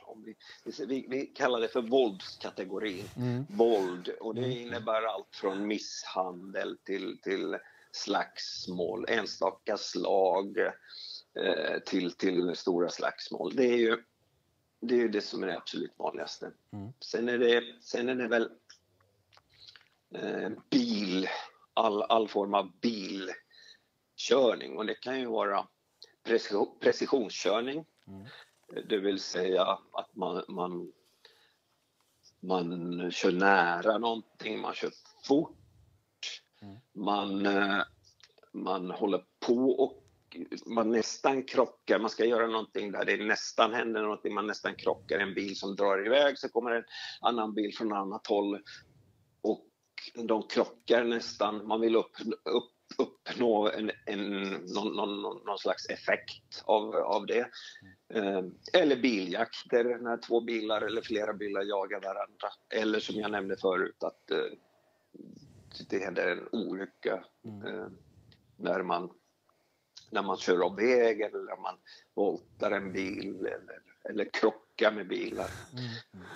[0.78, 3.08] vi, vi, kallar det för våldskategorin.
[3.16, 3.46] Mm.
[3.48, 4.08] Våld.
[4.08, 7.58] Och det innebär allt från misshandel till, till
[7.92, 10.58] slagsmål, enstaka slag
[11.38, 13.56] eh, till, till stora slagsmål.
[13.56, 14.02] Det är ju
[14.80, 16.52] det, är det som är det absolut vanligaste.
[16.72, 16.92] Mm.
[17.00, 18.50] Sen, är det, sen är det väl
[20.14, 21.28] eh, bil,
[21.74, 22.72] all, all form av
[24.14, 25.66] bilkörning och det kan ju vara
[26.24, 27.84] precision, precisionskörning.
[28.06, 28.26] Mm.
[28.88, 30.92] Det vill säga att man, man,
[32.40, 34.90] man kör nära någonting, man kör
[35.24, 35.56] fort.
[36.62, 36.76] Mm.
[36.92, 37.82] Man, eh,
[38.52, 40.00] man håller på och
[40.66, 41.98] man nästan krockar.
[41.98, 44.34] Man ska göra någonting där det nästan händer någonting.
[44.34, 46.84] Man nästan krockar en bil som drar iväg så kommer en
[47.20, 48.60] annan bil från annat håll
[49.42, 49.66] och
[50.14, 51.66] de krockar nästan.
[51.66, 57.50] Man vill upp, upp, uppnå en, en, någon, någon, någon, slags effekt av, av det.
[58.14, 58.42] Eh,
[58.72, 62.48] Eller biljakter när två bilar eller flera bilar jagar varandra.
[62.70, 64.38] Eller som jag nämnde förut att eh,
[65.90, 67.66] det händer en olycka Mm.
[67.66, 67.86] eh,
[68.56, 69.10] när man
[70.10, 71.76] när man kör av vägen eller när man
[72.14, 75.50] voltar en bil eller, eller krockar med bilar.
[75.72, 75.84] Mm.
[76.14, 76.26] Mm.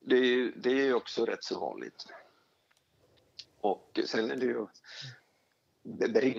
[0.00, 2.06] Det är, ju- det är ju också rätt så vanligt.
[3.60, 4.66] Och sen är det ju...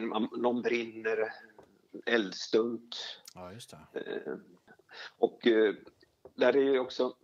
[0.10, 1.34] Man- någon brinner,
[2.06, 2.96] eldstunt.
[3.34, 4.00] Ja, just det.
[4.00, 4.34] Eh,
[5.18, 5.74] och eh,
[6.36, 7.16] där är ju också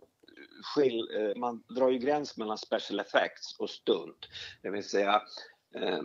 [0.62, 4.28] skill, eh, man drar ju gräns mellan special effects och stunt.
[4.62, 5.22] Det vill säga
[5.74, 6.02] eh,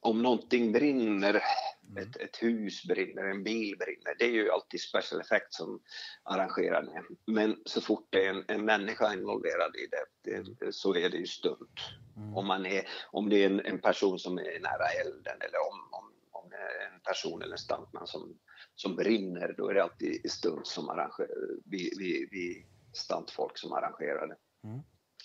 [0.00, 1.42] om någonting brinner,
[1.90, 2.02] Mm.
[2.02, 5.80] ett, ett hus brinner, en bil brinner, det är ju alltid special effects som
[6.22, 7.02] arrangerar det.
[7.32, 11.16] Men så fort det är en, en människa involverad i det, det, så är det
[11.16, 11.80] ju stunt.
[12.16, 12.36] Mm.
[12.36, 15.80] Om, man är, om det är en, en person som är nära elden eller om,
[15.90, 18.38] om, om det är en person eller en stuntman som,
[18.74, 21.30] som brinner, då är det alltid stunt som arrangerar,
[21.64, 24.36] vi, vi, vi stuntfolk som arrangerar det.
[24.68, 24.80] Mm.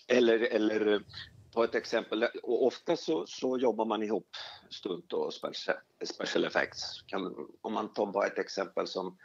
[0.08, 1.04] Eller, eller
[1.52, 4.28] ta ett exempel, och ofta så, så jobbar man ihop
[4.70, 7.02] stunt och special, special effects.
[7.08, 9.18] Kan, om man tar bara ett exempel som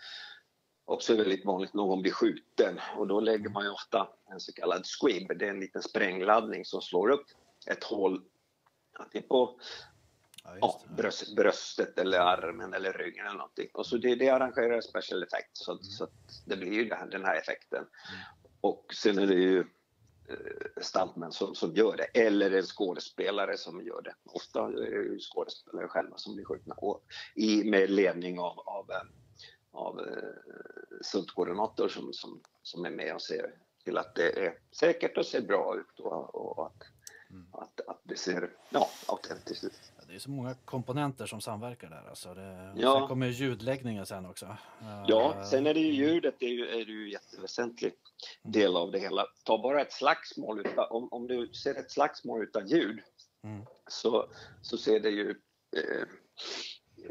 [0.84, 4.52] också är väldigt vanligt, någon blir skjuten och då lägger man ju ofta en så
[4.52, 7.26] kallad squib, det är en liten sprängladdning som slår upp
[7.66, 8.22] ett hål.
[8.98, 9.60] Antingen på
[10.46, 13.68] Ja, ja, bröst, bröstet eller armen eller ryggen eller någonting.
[13.72, 16.08] Och så det, det arrangerar special effect så, att- så
[16.46, 17.86] det blir ju det här, den här effekten.
[18.60, 19.64] Och sen är det ju
[20.80, 24.14] stuntmän som, som gör det eller en skådespelare som gör det.
[24.24, 28.90] Ofta är det ju skådespelare själva som blir skjutna och i, med ledning av, av,
[28.90, 29.02] eh,
[29.72, 35.18] av eh, stuntkoordinator som, som, som är med och ser till att det är säkert
[35.18, 36.82] och ser bra ut och, och att,
[37.34, 37.46] Mm.
[37.52, 39.92] att, att det ser ja, autentiskt ut.
[39.98, 42.08] Ja, Det är så många komponenter som samverkar där.
[42.08, 42.98] Alltså det, Ja.
[43.00, 44.46] Sen kommer ju ljudläggningen sen också.
[44.80, 47.92] Eh, Ja, sen är det ju ljudet, det är ju, är det ju jätteväsentlig
[48.42, 48.52] Mm.
[48.52, 49.26] del av det hela.
[49.44, 53.00] Ta bara ett slagsmål, utan, om, om du ser ett slagsmål utan ljud
[53.42, 53.62] Mm.
[53.86, 54.26] så,
[54.62, 55.30] så ser det ju
[55.76, 56.02] eh,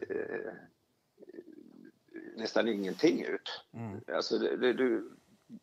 [0.10, 0.54] eh,
[2.36, 3.62] nästan ingenting ut.
[3.74, 4.02] Mm.
[4.16, 5.12] Alltså det, det, du,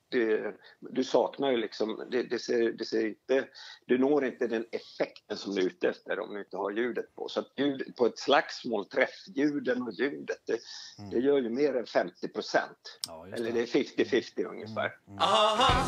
[0.09, 3.49] det, du saknar ju liksom, det, det, ser, det ser inte,
[3.87, 7.15] du når inte den effekten som du är ute efter om du inte har ljudet
[7.15, 7.29] på.
[7.29, 10.59] Så att ljud, på ett slagsmål, träffljuden och ljudet, det,
[10.99, 11.11] Mm.
[11.11, 12.99] det gör ju mer än 50 procent.
[13.09, 13.61] Ja, Eller det.
[13.61, 14.93] är 50-50 ungefär.
[15.07, 15.19] Mm.
[15.19, 15.87] Aha,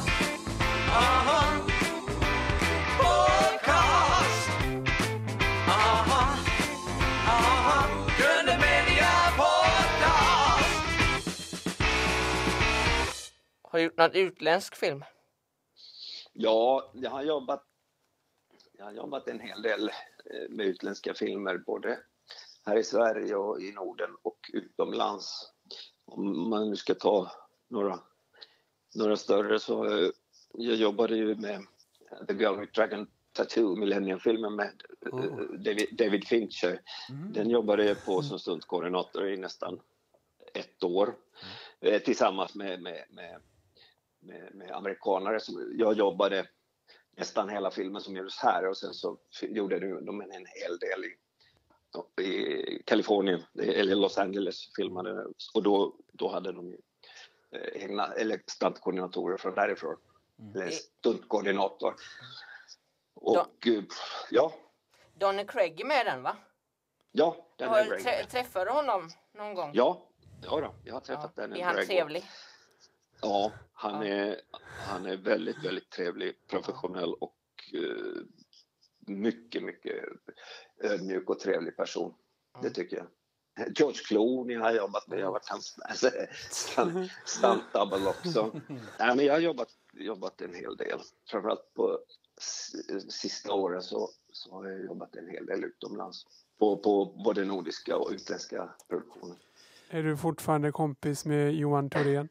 [0.89, 1.67] aha,
[13.73, 15.05] Har du gjort någon utländsk film?
[16.33, 17.65] Ja, jag har jobbat,
[18.73, 19.89] jag har jobbat en hel del
[20.25, 21.99] eh, med utländska filmer både
[22.67, 25.53] här i Sverige och i Norden och utomlands.
[26.05, 27.31] Om man nu ska ta
[27.69, 28.01] några,
[28.95, 30.11] några större så eh,
[30.53, 31.67] jag jobbade ju med
[32.29, 35.37] The Girl with Dragon Tattoo, Millennium-filmen med eh, Oh.
[35.59, 36.81] David, David Fincher.
[37.11, 37.33] Mm.
[37.33, 39.81] Den jobbade jag på som stuntkoordinator i nästan
[40.55, 41.15] ett år.
[41.81, 43.41] eh, tillsammans med, med, med,
[44.23, 45.41] med, med amerikanare.
[45.41, 46.47] Som, jag jobbade
[47.17, 51.05] nästan hela filmen som gjordes här och sen så gjorde de en en hel del
[51.05, 51.17] i,
[52.23, 56.79] i Kalifornien, eller Los Angeles filmade och då, då hade de ju,
[57.51, 59.97] eh, egna, eller stuntkoordinatorer från därifrån.
[60.55, 61.95] Eller stuntkoordinator.
[63.15, 63.83] Och eh,
[64.31, 64.53] ja,
[65.15, 66.37] Donny Craig är med den va?
[67.13, 69.71] ja, den Har är trä- Träffade du honom någon gång?
[69.75, 70.09] Ja,
[70.43, 71.57] ja då, jag har träffat den.
[71.57, 72.25] Är han trevlig?
[73.23, 74.03] Ja, han.
[74.03, 74.41] Är,
[74.87, 77.37] han är väldigt, väldigt trevlig, professionell och
[77.75, 78.23] eh,
[79.07, 80.05] mycket, mycket
[80.83, 82.15] ödmjuk och trevlig person.
[82.63, 83.07] Det tycker jag.
[83.79, 85.19] George Clooney har jag jobbat med.
[85.19, 86.11] Jag har varit hans alltså,
[86.51, 88.61] stunt- stunt-double också.
[88.99, 91.01] Nej, men jag har jobbat, jobbat en hel del.
[91.31, 91.99] Framförallt på
[93.09, 96.27] sista åren så, så har jag jobbat en hel del utomlands.
[96.59, 99.37] På, på både nordiska och utländska produktioner.
[99.91, 102.29] Är du fortfarande kompis med Johan Thorén?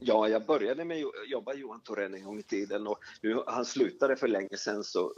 [0.00, 3.64] Ja, jag började med att jobba Johan Thorén en gång i tiden och nu, han
[3.64, 5.12] slutade för länge sedan så,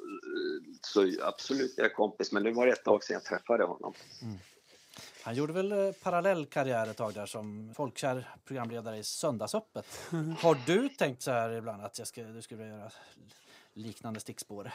[0.81, 3.95] så absolut jag är kompis men det var ett tag sedan jag träffade honom.
[5.23, 9.87] Han gjorde väl eh, parallellkarriär ett tag där som folkkär programledare i Söndagsöppet.
[10.39, 12.91] Har du tänkt så här ibland att jag ska, du skulle göra
[13.75, 14.73] liknande stickspår?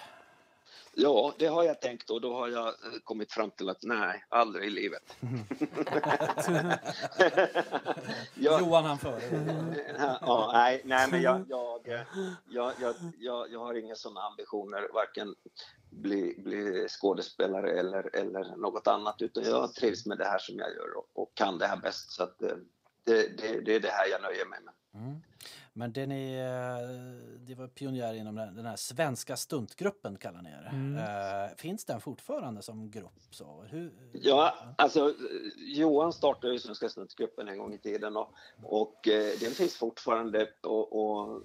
[0.98, 2.74] Ja, det har jag tänkt och då har jag eh,
[3.04, 5.18] kommit fram till att nej, aldrig i livet.
[8.36, 9.22] jag, Johan han före.
[10.22, 12.02] ja, nej, nej, men jag, jag, eh,
[12.50, 12.74] jag,
[13.18, 15.36] jag, jag, har inga sådana ambitioner, varken
[15.89, 20.74] bli, bli skådespelare eller, eller något annat, utan jag trivs med det här som jag
[20.74, 22.12] gör och, och kan det här bäst.
[22.12, 22.58] Så att, eh,
[23.04, 24.74] det, det, det är det här jag nöjer mig med.
[24.96, 25.22] Mm.
[25.74, 30.50] Men det ni, eh, det var pionjär inom den den här svenska stuntgruppen kallar ni
[30.50, 30.70] er.
[30.74, 30.98] Mm.
[30.98, 33.20] Eh, Finns den fortfarande som grupp?
[33.32, 33.62] Så?
[33.70, 35.14] Hur, Ja, alltså
[35.58, 38.34] Johan startade ju Svenska stuntgruppen en gång i tiden och,
[38.64, 40.93] och eh, den finns fortfarande och,
[41.26, 41.41] och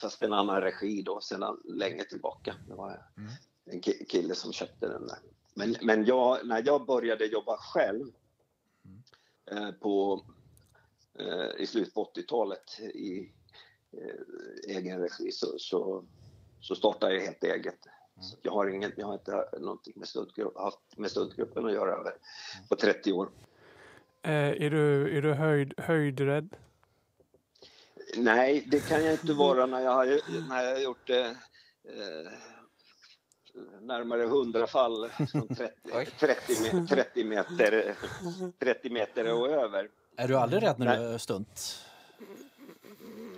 [0.00, 2.54] fast en annan regi då sedan länge tillbaka.
[2.68, 3.30] Det var Mm.
[3.64, 5.18] en ki- kille som köpte den där.
[5.54, 8.06] Men, men jag, när jag började jobba själv
[9.50, 10.24] eh, på,
[11.58, 13.32] i slutet på 80-talet i
[13.92, 16.04] eh, egen regi så, så,
[16.60, 17.78] så startade jag helt eget.
[18.20, 21.92] Så jag har, inget, jag har inte någonting med stuntgrupp, haft med stuntgruppen att göra
[21.92, 22.14] över
[22.68, 23.28] på 30 år.
[24.22, 26.56] Eh, är du, är du höjd, höjdrädd?
[28.16, 30.06] Nej, det kan jag inte vara när jag har,
[30.48, 31.30] när jag har gjort eh,
[33.80, 36.06] närmare 100 fall från 30, Oj.
[36.20, 37.94] 30, me- 30, meter,
[38.58, 39.88] 30 meter och över.
[40.16, 40.98] Är du aldrig rädd när Nej.
[40.98, 41.84] du är stunt?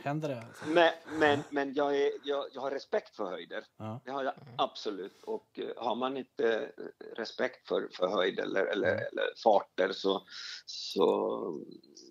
[0.04, 0.46] Händer det?
[0.66, 3.64] Men, men, men jag, är, jag, jag har respekt för höjder.
[3.76, 4.00] Ja.
[4.04, 5.22] Det har jag absolut.
[5.22, 6.72] Och eh, har man inte
[7.16, 10.26] respekt för, för höjd eller, eller, eller farter så,
[10.66, 11.64] så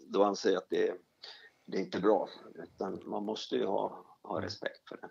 [0.07, 0.95] då anser jag att det,
[1.65, 2.29] det är inte bra.
[2.55, 5.09] Utan man måste ju ha, ha respekt för det.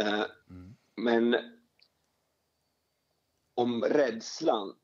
[0.00, 0.76] Eh, Mm.
[0.96, 1.36] Men
[3.54, 4.76] om rädslan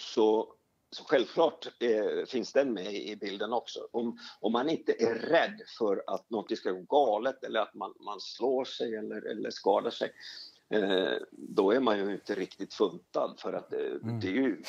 [0.00, 0.54] så,
[0.90, 3.88] så självklart eh, finns den med i bilden också.
[3.92, 7.94] Om, om man inte är rädd för att något ska gå galet eller att man,
[8.00, 10.12] man slår sig eller, eller skadar sig
[10.70, 13.78] eh, då är man ju inte riktigt funtad för att eh,
[14.20, 14.62] det är ju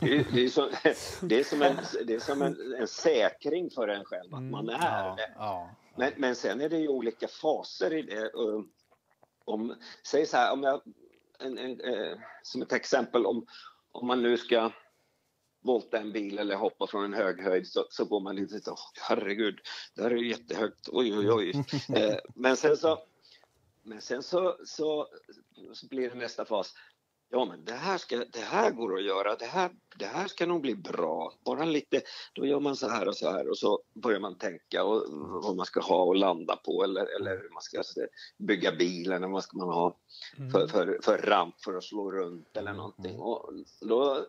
[0.00, 0.70] det är, det är, som,
[1.28, 4.68] det är som, en, det är som en, en säkring för en själv att man
[4.68, 5.32] är Ja, det.
[5.36, 5.70] ja.
[5.96, 8.30] Men, men sen är det ju olika faser i det.
[9.44, 9.74] Om,
[10.06, 10.80] säg så här, om jag,
[11.38, 13.46] en, en, eh, som ett exempel, om,
[13.92, 14.70] om man nu ska
[15.66, 18.76] volta en bil eller hoppa från en hög höjd så, så går man lite så,
[19.08, 19.60] herregud,
[19.94, 21.64] det här är jättehögt, oj oj oj.
[21.96, 22.98] Eh, men sen så,
[23.82, 25.08] men sen så, så,
[25.72, 26.74] så blir det nästa fas.
[27.28, 29.36] Ja, men det här, ska, det här går att göra.
[29.36, 31.32] Det här, det här ska nog bli bra.
[31.44, 32.02] Bara lite,
[32.34, 35.02] då gör man så här och så här och så börjar man tänka och,
[35.42, 38.08] vad man ska ha och landa på eller, eller hur man ska se-
[38.38, 39.96] bygga bilen och vad ska man ha
[40.52, 43.18] för, för, för ramp för att slå runt eller någonting.
[43.18, 44.26] Och då,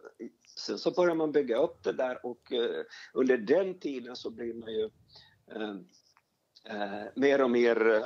[0.57, 2.83] sen så börjar man bygga upp det där och eh,
[3.13, 4.89] under den tiden så blir man ju
[5.51, 5.75] eh,
[6.75, 8.05] eh, mer och mer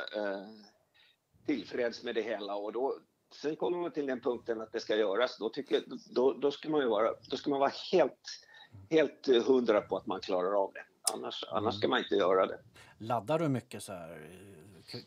[1.46, 2.98] tillfreds med det hela och då
[3.34, 5.38] sen kommer man till den punkten att det ska göras.
[5.38, 8.46] Då, tycker, då, då, ska man ju vara, då ska man vara helt,
[8.90, 10.84] helt hundra på att man klarar av det.
[11.14, 12.60] Annars, annars ska man inte göra det.
[12.98, 14.30] Laddar du mycket så här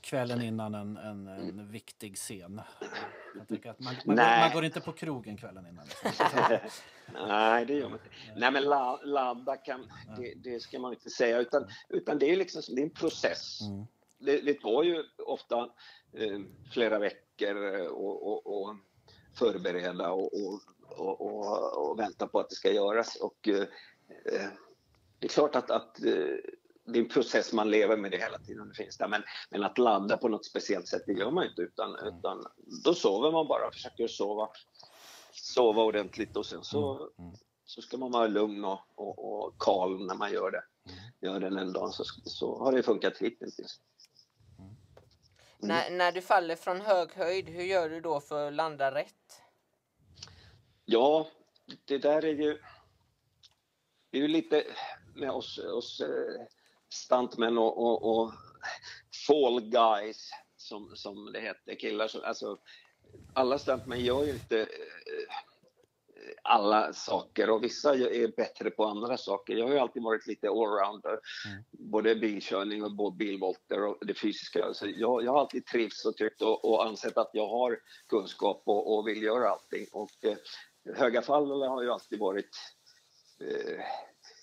[0.00, 2.54] kvällen innan en, en, en viktig scen?
[2.54, 2.64] Man,
[3.78, 5.86] man, går, man går inte på krogen kvällen innan.
[7.28, 8.16] Nej, det gör man inte.
[8.36, 12.36] Nej, men la, ladda kan, det, det ska man inte säga, utan, utan det är
[12.36, 13.60] liksom det är en process.
[13.60, 13.86] Mm.
[14.18, 15.58] Det, det tar ju ofta
[16.12, 16.40] eh,
[16.72, 18.76] flera veckor eh, och, och, och
[19.34, 20.30] förbereda och,
[20.96, 23.16] och, och, vänta på att det ska göras.
[23.16, 23.62] Och, eh,
[24.32, 24.48] eh,
[25.18, 26.36] det är klart att, att eh,
[26.86, 28.68] det är en process man lever med det hela tiden.
[28.68, 29.08] Det finns där.
[29.08, 31.62] Men, men att ladda på något speciellt sätt, det gör man inte.
[31.62, 32.44] Utan, utan
[32.84, 34.48] då sover man bara, försöker sova,
[35.32, 37.10] sova ordentligt och sen så,
[37.64, 40.64] så ska man vara lugn och, och, och kal när man gör det.
[41.26, 43.80] Gör den en dag så, så har det funkat hittills.
[45.66, 49.42] När, när du faller från hög höjd, hur gör du då för att landa rätt?
[50.84, 51.28] Ja,
[51.84, 52.58] det där är ju...
[54.10, 54.64] Det är ju lite
[55.14, 56.46] med oss, oss eh,
[56.88, 58.32] stuntmän och, och, och
[59.26, 62.20] fall guys, som, som det heter, killar som...
[62.24, 62.58] Alltså,
[63.34, 64.66] alla stuntmän gör ju inte eh,
[66.44, 69.56] alla saker och vissa är bättre på andra saker.
[69.56, 71.18] Jag har ju alltid varit lite allrounder,
[71.72, 74.74] både bilkörning och bilvolter och det fysiska.
[74.74, 77.78] Så jag, jag har alltid trivts och tyckt och, och ansett att jag har
[78.08, 79.86] kunskap och, och vill göra allting.
[79.92, 80.36] Och, eh,
[80.94, 82.56] höga fall har ju alltid varit
[83.40, 83.80] eh,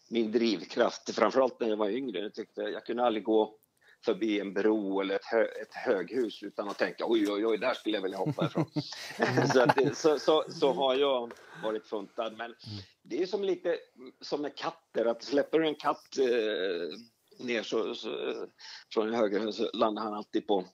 [0.10, 2.20] min drivkraft, framförallt när jag var yngre.
[2.20, 3.58] Jag, tyckte, jag kunde aldrig gå
[4.06, 7.74] förbi en bro eller ett, hö, ett höghus utan att tänka oj, oj, oj, där
[7.74, 8.66] skulle jag vilja hoppa ifrån.
[9.54, 11.34] så, att, så, så, så har jag
[11.64, 12.38] varit funtad.
[12.38, 12.56] Men
[13.04, 13.78] det är som lite
[14.22, 18.10] som med katter, att släpper du en katt eh, ner så, så,
[18.94, 20.66] från en höger så landar han alltid på,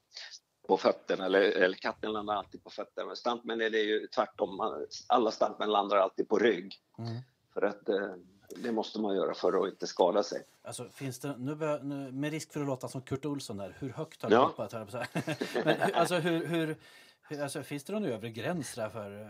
[0.68, 3.08] på fötterna, eller, eller katten landar alltid på fötterna.
[3.08, 6.74] Men stuntmän är det ju tvärtom, alla stuntmän landar alltid på rygg.
[7.54, 8.16] För att eh,
[8.56, 10.43] det måste man göra för att inte skada sig.
[10.64, 13.76] Alltså, finns det, nu, bör, nu, med risk för att låta som Kurt Olsson där,
[13.80, 14.45] hur högt har du Ja.
[14.45, 14.72] hoppat?
[14.91, 15.08] säga.
[15.66, 16.78] Men alltså, hur, hur,
[17.22, 19.22] hur, alltså, finns det någon övre gräns där för...
[19.22, 19.28] eh,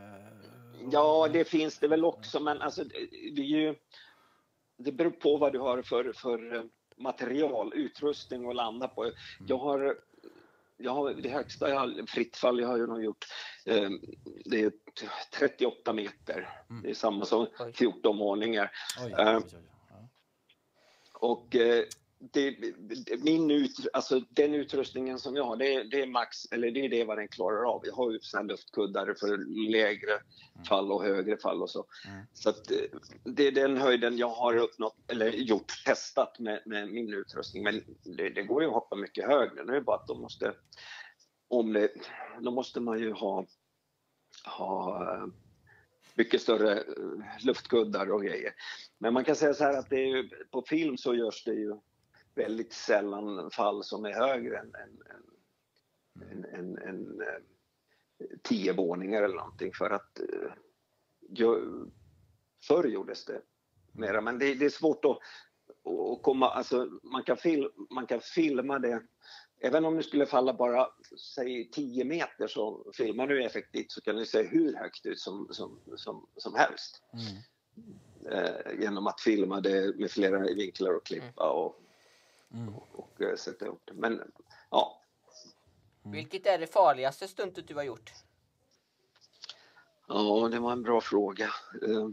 [0.92, 3.76] Ja, det finns det väl också, men alltså, det, det är ju...
[4.78, 6.62] Det beror på vad du har för, för eh,
[6.98, 9.12] material, utrustning att landa på.
[9.48, 9.98] Jag har,
[10.78, 13.26] jag har det högsta jag har, fritt fall jag har ju nog gjort,
[13.66, 13.90] eh,
[14.46, 14.72] det är
[15.34, 16.50] 38 meter.
[16.84, 17.74] Det är samma som Oj.
[17.74, 18.72] 14 våningar.
[19.06, 20.10] Oj, Eh, oj, oj, ja.
[21.14, 21.84] Och eh,
[22.34, 26.46] det, det- min ut, alltså den utrustningen som jag har, det, är- det är max,
[26.52, 27.82] eller det är det vad den klarar av.
[27.86, 29.38] Jag har ju såna luftkuddar för
[29.72, 30.20] lägre
[30.70, 31.86] fall och högre fall och så.
[32.34, 32.78] Så att eh,
[33.24, 37.64] det är den höjden jag har uppnått, eller gjort, testat med, med min utrustning.
[37.64, 37.82] Men
[38.18, 39.64] det, går ju att hoppa mycket högre.
[39.64, 40.54] Nu är det bara att de måste,
[41.48, 41.90] om det,
[42.42, 43.46] då måste man ju ha,
[44.58, 45.26] ha eh,
[46.16, 48.54] mycket större eh, luftkuddar och grejer.
[48.98, 51.54] Men man kan säga så här att det är ju, på film så görs det
[51.54, 51.76] ju
[52.38, 55.02] väldigt sällan fall som är högre än, än,
[56.22, 59.74] än, än, än, än eh, tio våningar eller någonting.
[59.74, 60.52] För att eh,
[61.30, 61.56] ju,
[62.68, 63.42] förr gjordes det
[63.92, 64.22] mera.
[64.22, 68.80] Men det, det är svårt att, att komma, alltså man kan, fil, man kan filma
[68.80, 69.04] det.
[69.60, 70.88] Även om det skulle falla bara
[71.36, 75.48] säg 10 meter så filmar du effektivt så kan det se hur högt ut som,
[75.52, 77.04] som, som, som helst.
[78.32, 81.82] Eh, genom att filma det med flera vinklar och klippa och,
[82.76, 83.94] och, och eh, sätta ihop det.
[83.94, 84.32] Men
[84.70, 85.02] ja,
[86.04, 88.12] Vilket är det farligaste stuntet du har gjort?
[90.08, 91.50] ja, det var en bra fråga.
[91.82, 92.10] Eh,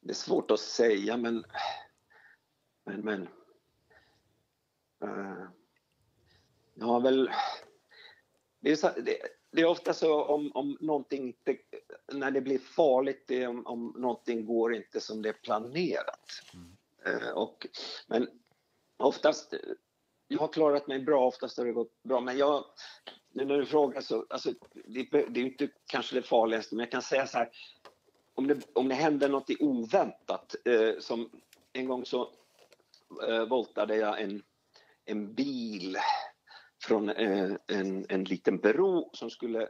[0.00, 1.44] det, är svårt att säga men
[2.84, 3.22] men, men
[5.02, 5.48] eh,
[6.74, 7.30] jag har väl
[8.60, 9.18] det är, så, det,
[9.50, 11.58] det är ofta så om, om någonting inte,
[12.12, 16.42] när det blir farligt, det är om, om någonting går inte som det är planerat.
[16.54, 16.60] Eh,
[17.06, 17.66] Eh, och,
[18.06, 18.28] men
[18.96, 19.54] oftast,
[20.28, 22.20] jag har klarat mig bra, oftast har det gått bra.
[22.20, 22.64] Men jag,
[23.32, 26.92] nu när du frågar så, alltså, det, det är inte kanske det farligaste, men jag
[26.92, 27.50] kan säga så här,
[28.34, 31.30] om det, om det händer något oväntat, eh, som
[31.72, 32.30] en gång så
[33.28, 34.42] eh, voltade jag en,
[35.04, 35.96] en bil
[36.82, 39.68] från eh, en, en liten bro som skulle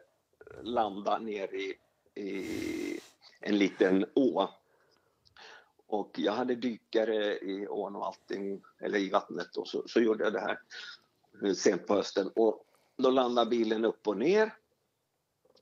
[0.63, 1.75] landa ner i,
[2.23, 3.01] i
[3.41, 4.49] en liten å.
[5.89, 10.25] Och jag hade dykare i ån och allting, eller i vattnet och så, så gjorde
[10.25, 10.59] jag det här
[11.55, 12.31] sent på hösten.
[12.35, 12.65] Och
[12.97, 14.55] då landar bilen upp och ner.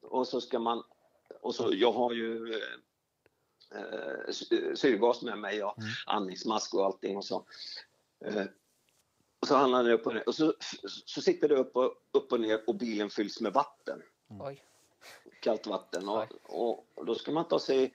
[0.03, 0.83] Och så ska man,
[1.41, 2.55] och så, jag har ju
[3.75, 7.45] eh, sy- syrgas med mig och andningsmask och allting och så.
[8.25, 8.45] Eh,
[9.41, 10.55] och så handlar den upp och ner och så,
[11.07, 14.63] så sitter det upp och, upp och ner och bilen fylls med vatten Oj.
[15.41, 17.95] kallt vatten och, och då ska man ta sig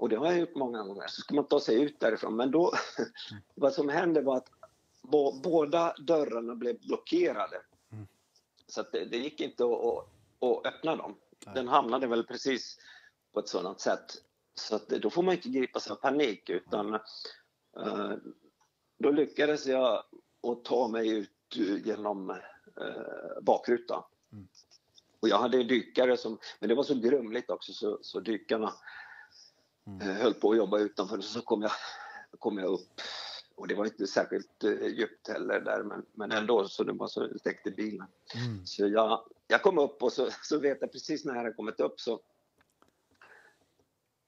[0.00, 2.36] och det har jag gjort många gånger, så ska man ta sig ut därifrån.
[2.36, 2.72] Men då,
[3.54, 4.48] vad som hände var att
[5.02, 7.62] bå, båda dörrarna blev blockerade.
[8.66, 10.06] Så att det, det gick inte att, att,
[10.40, 11.16] att öppna dem.
[11.54, 12.78] Den hamnade väl precis
[13.32, 14.22] på ett sådant sätt.
[14.54, 16.94] Så att då får man inte gripas av panik utan
[17.76, 18.12] eh,
[18.98, 20.04] då lyckades jag
[20.42, 24.02] att ta mig ut eh, genom eh, bakrutan.
[25.20, 28.72] Och jag hade dykare som, men det var så grumligt också så, så dykarna
[30.00, 31.20] eh, höll på att jobba utanför.
[31.20, 31.72] Så kom jag,
[32.38, 33.00] kom jag upp
[33.56, 37.08] Och det var inte särskilt eh, djupt heller där, men, men ändå så det var
[37.08, 38.06] så täckte bilen.
[38.34, 38.66] Mm.
[38.66, 41.80] Så jag, jag kom upp och så, så vet jag precis när jag hade kommit
[41.80, 42.20] upp så,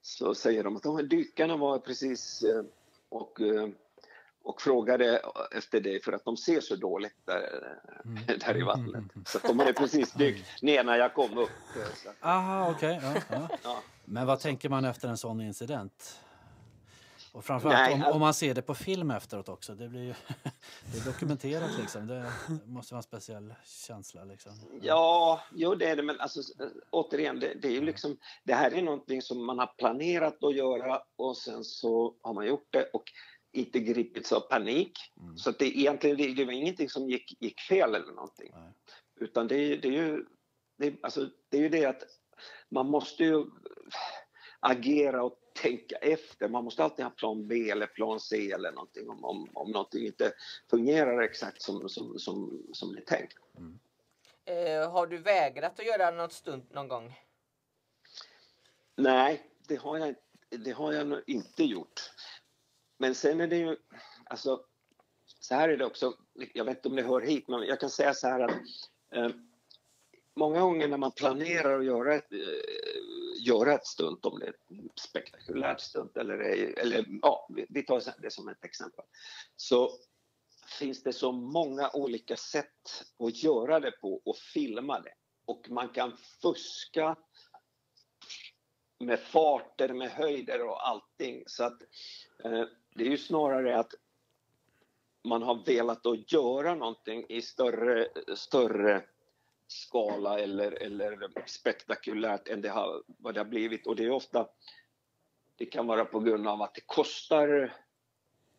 [0.03, 2.65] så säger de att de här dykarna var precis eh,
[3.09, 3.41] och,
[4.45, 7.77] och frågade efter dig för att de ser så dåligt där,
[8.29, 9.05] eh, där i vattnet.
[9.27, 11.51] Så att de hade precis dykt ner när jag kom upp.
[11.75, 13.01] Så, Aha, okej.
[13.03, 13.49] Ja, ja.
[13.65, 13.83] ja.
[14.05, 16.19] Men vad tänker man efter en sån incident?
[17.33, 19.75] Och framförallt Nej, om, all- om man ser det på film efteråt också.
[19.75, 20.15] Det blir ju
[20.93, 22.07] det är dokumenterat liksom.
[22.07, 22.33] Det
[22.67, 24.53] måste vara en speciell känsla liksom.
[24.83, 26.41] Ja, jo det är det, men alltså,
[26.91, 30.57] återigen, det, det är ju liksom, det här är någonting som man har planerat att
[30.57, 33.05] göra och sen så har man gjort det och
[33.53, 34.99] inte gripits av panik.
[35.21, 35.37] Mm.
[35.37, 38.51] Så att det, egentligen, det, det var ingenting som gick, gick fel eller någonting.
[38.55, 38.73] Nej.
[39.21, 40.27] Utan det, är- det är ju
[40.79, 42.03] det, är- alltså, det är ju det att
[42.69, 43.45] man måste ju
[44.61, 46.49] agera och tänka efter.
[46.49, 50.07] Man måste alltid ha plan B eller plan C eller någonting om, om, om någonting
[50.07, 50.33] inte
[50.71, 53.37] fungerar exakt som, som, som, som det är tänkt.
[54.45, 57.15] Eh, har du vägrat att göra något stunt någon gång?
[58.97, 60.15] Nej, det har jag,
[60.49, 62.01] det har jag nog inte gjort.
[63.03, 63.77] Men sen är det ju,
[64.25, 64.65] alltså,
[65.41, 66.15] så här är det också,
[66.55, 68.51] jag vet inte om det hör hit, men jag kan säga så här att
[69.15, 69.29] eh,
[70.37, 72.39] många gånger när man planerar att göra ett, eh,
[73.47, 76.39] göra ett stunt, om det är ett spektakulärt stunt eller,
[76.79, 79.05] eller ja, vi- vi tar det som ett exempel,
[79.57, 79.91] så
[80.79, 85.15] finns det så många olika sätt att göra det på och filma det.
[85.45, 87.17] Och man kan fuska
[89.07, 91.43] med farter, med höjder och allting.
[91.47, 91.83] Så att
[92.45, 93.95] eh, det är ju snarare att
[95.25, 99.03] man har velat att göra någonting i större, större
[99.67, 103.87] skala eller, eller spektakulärt än det har, vad det har blivit.
[103.87, 104.49] Och det är ofta,
[105.57, 107.75] det kan vara på grund av att det kostar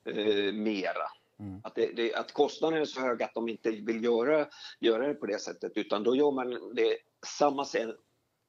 [0.06, 1.08] eh, mera.
[1.40, 1.62] Mm.
[1.64, 4.48] Att, det, det, att kostnaden är så hög att de inte vill göra,
[4.80, 7.96] göra det på det sättet utan då gör man det samma sätt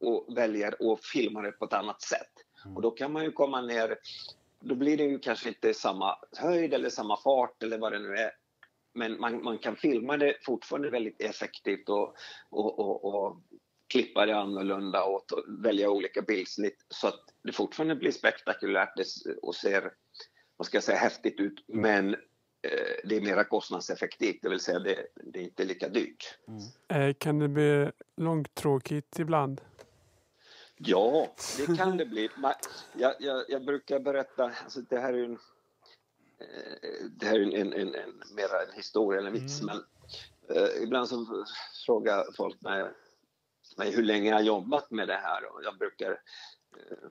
[0.00, 2.32] och väljer att filma det på ett annat sätt.
[2.64, 2.76] Mm.
[2.76, 3.98] Och då kan man ju komma ner,
[4.60, 8.14] då blir det ju kanske inte samma höjd eller samma fart eller vad det nu
[8.14, 8.30] är.
[8.94, 12.14] Men man, man kan filma det fortfarande väldigt effektivt och,
[12.50, 13.36] och, och, och
[13.86, 15.24] klippa det annorlunda och
[15.62, 18.92] välja olika bildsnitt så att det fortfarande blir spektakulärt
[19.42, 19.92] och ser,
[20.56, 24.78] vad ska jag säga, häftigt ut men eh, det är mera kostnadseffektivt, det vill säga
[24.78, 26.38] det, det är inte lika dyrt.
[26.88, 29.60] Eh, Kan det bli långtråkigt ibland?
[30.86, 32.30] Ja, det kan det bli.
[32.92, 35.38] Jag, jag, jag brukar berätta, alltså det här är en,
[36.38, 39.76] eh, det här är en, en, en, mera en historia eller en vits, men
[40.48, 41.46] eh, ibland så
[41.86, 42.90] frågar folk mig,
[43.76, 46.10] mig hur länge jag har jobbat med det här och jag brukar
[46.76, 47.08] eh,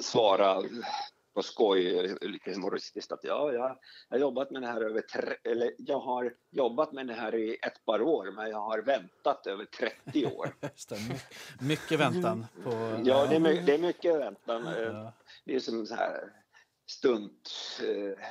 [0.00, 0.62] svara
[1.34, 3.78] på skoj, eh, lite humoristiskt att ja, jag,
[4.10, 7.56] har jobbat med det här över tre, eller jag har jobbat med det här i
[7.62, 10.54] ett par år, men jag har väntat över 30 år.
[11.60, 12.70] Mycket väntan på...
[13.04, 14.66] Ja, det är, my- det är mycket väntan.
[14.66, 15.12] Eh, Ja.
[15.44, 16.32] Det är som så här
[16.86, 17.50] stunt
[17.82, 18.24] eh,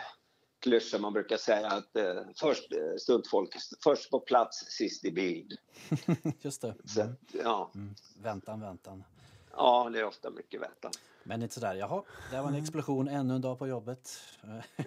[0.60, 5.58] klyscha man brukar säga att eh, först eh, stuntfolk, först på plats, sist i bild.
[6.42, 6.76] Just det.
[6.86, 7.10] Så, att,
[7.44, 7.96] ja, Mm.
[8.24, 9.04] Väntan, väntan.
[9.52, 10.92] ja, det är ofta mycket väntan.
[11.24, 14.20] Men inte sådär, jaha, det var en explosion, ännu en dag på jobbet.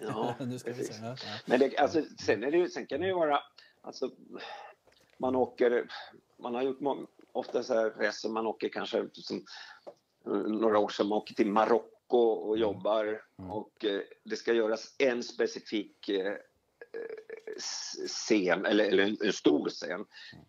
[0.01, 0.95] Ja, nu ska vi se.
[1.05, 1.17] Ja.
[1.47, 3.41] Men det, alltså, sen, är det, ju- sen kan det ju vara,
[3.83, 4.11] alltså,
[5.19, 5.89] man åker,
[6.37, 9.45] man har gjort må- ofta så här resor, man åker kanske som,
[10.47, 15.23] några år sedan, man åker till Marocko och jobbar och eh, det ska göras en
[15.23, 16.37] specifik eh, eh,
[18.09, 20.05] scen, eller, eller en, en stor scen,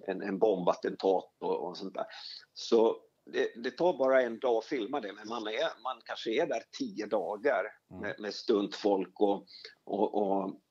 [0.08, 2.06] en, en bombattentat och, och sånt där.
[2.54, 2.98] Så
[3.34, 6.48] det, det tar bara en dag att filma det, men man, är, man kanske är
[6.48, 7.64] där tio dagar
[8.02, 9.46] med, med stuntfolk och,
[9.86, 10.62] och, och,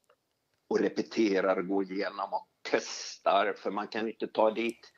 [0.69, 4.93] och repeterar, går igenom och testar, för man kan inte ta dit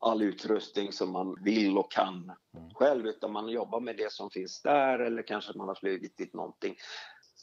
[0.00, 2.32] all utrustning som man vill och kan
[2.74, 6.34] själv, utan man jobbar med det som finns där eller kanske man har flugit dit
[6.34, 6.76] någonting.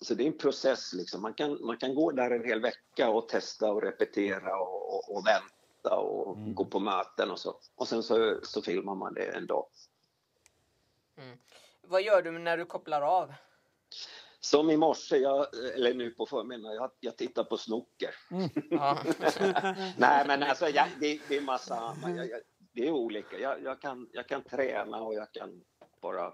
[0.02, 0.94] Så det är en process.
[0.94, 1.22] Liksom.
[1.22, 5.16] Man, kan, man kan gå där en hel vecka och testa och repetera och, och,
[5.16, 5.55] och vänta
[5.92, 7.60] och gå på möten och så.
[7.76, 9.66] Och sen så, så filmar man det en dag.
[11.82, 13.34] Vad gör du när du kopplar av?
[14.40, 18.16] Som i morse, jag, eller nu på förmiddagen, jag, jag tittar på snooker.
[18.70, 19.00] Ja.
[19.98, 22.42] Nej, men alltså jag, det, det är massa, jag, jag,
[22.74, 23.40] det är olika.
[23.40, 25.64] Jag, jag, kan, jag kan träna och jag kan
[26.02, 26.34] bara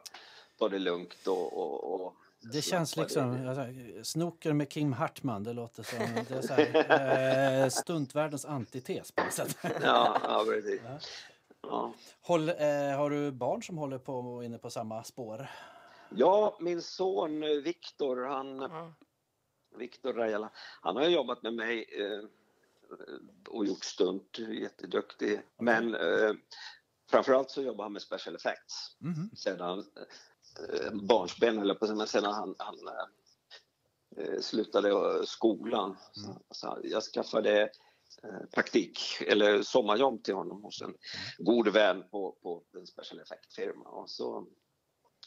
[0.58, 1.58] ta det lugnt och...
[1.58, 6.42] och, och Det känns liksom, säger, snooker med Kim Hartman, det låter som det är
[6.42, 9.58] så här, eh, stuntvärldens antites på något sätt.
[9.82, 10.82] Ja, ja precis.
[10.84, 11.00] Ja.
[11.64, 11.94] Ja.
[12.22, 12.56] Håll, eh,
[12.98, 15.48] har du barn som håller på inne på samma spår?
[16.16, 18.94] ja, min son eh, Viktor, han, Ja.
[19.78, 20.50] Viktor Rajala.
[20.82, 22.28] Han har ju jobbat med mig eh,
[23.50, 25.42] och gjort stunt, jätteduktig.
[25.60, 26.32] Men eh,
[27.12, 29.30] framförallt så jobbar han med special effects Mhm.
[29.36, 29.84] sedan eh,
[30.94, 32.78] barnsben, eller på men sedan han, han
[34.18, 35.98] eh, slutade eh, skolan.
[36.12, 37.62] Så, så jag skaffade
[38.24, 40.94] eh, praktik, eller sommarjobb till honom hos en
[41.38, 43.90] god vän på, på en special effect-firma.
[43.90, 44.48] Och så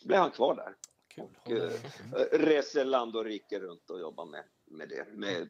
[0.04, 0.74] blev han kvar där.
[1.14, 1.24] Kul.
[1.44, 1.72] Och, eh,
[2.38, 5.06] reser land och rike runt och jobbar med, med det.
[5.12, 5.48] Med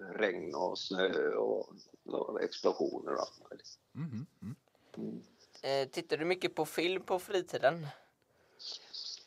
[0.00, 3.78] regn och snö och, och explosioner och allt möjligt.
[3.94, 4.26] Mm.
[4.96, 5.22] Mm.
[5.62, 7.86] Eh, tittar du mycket på film på fritiden?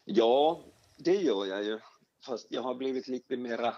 [0.04, 0.66] Ja,
[0.97, 1.80] det gör jag ju.
[2.26, 3.76] Fast jag har blivit lite mera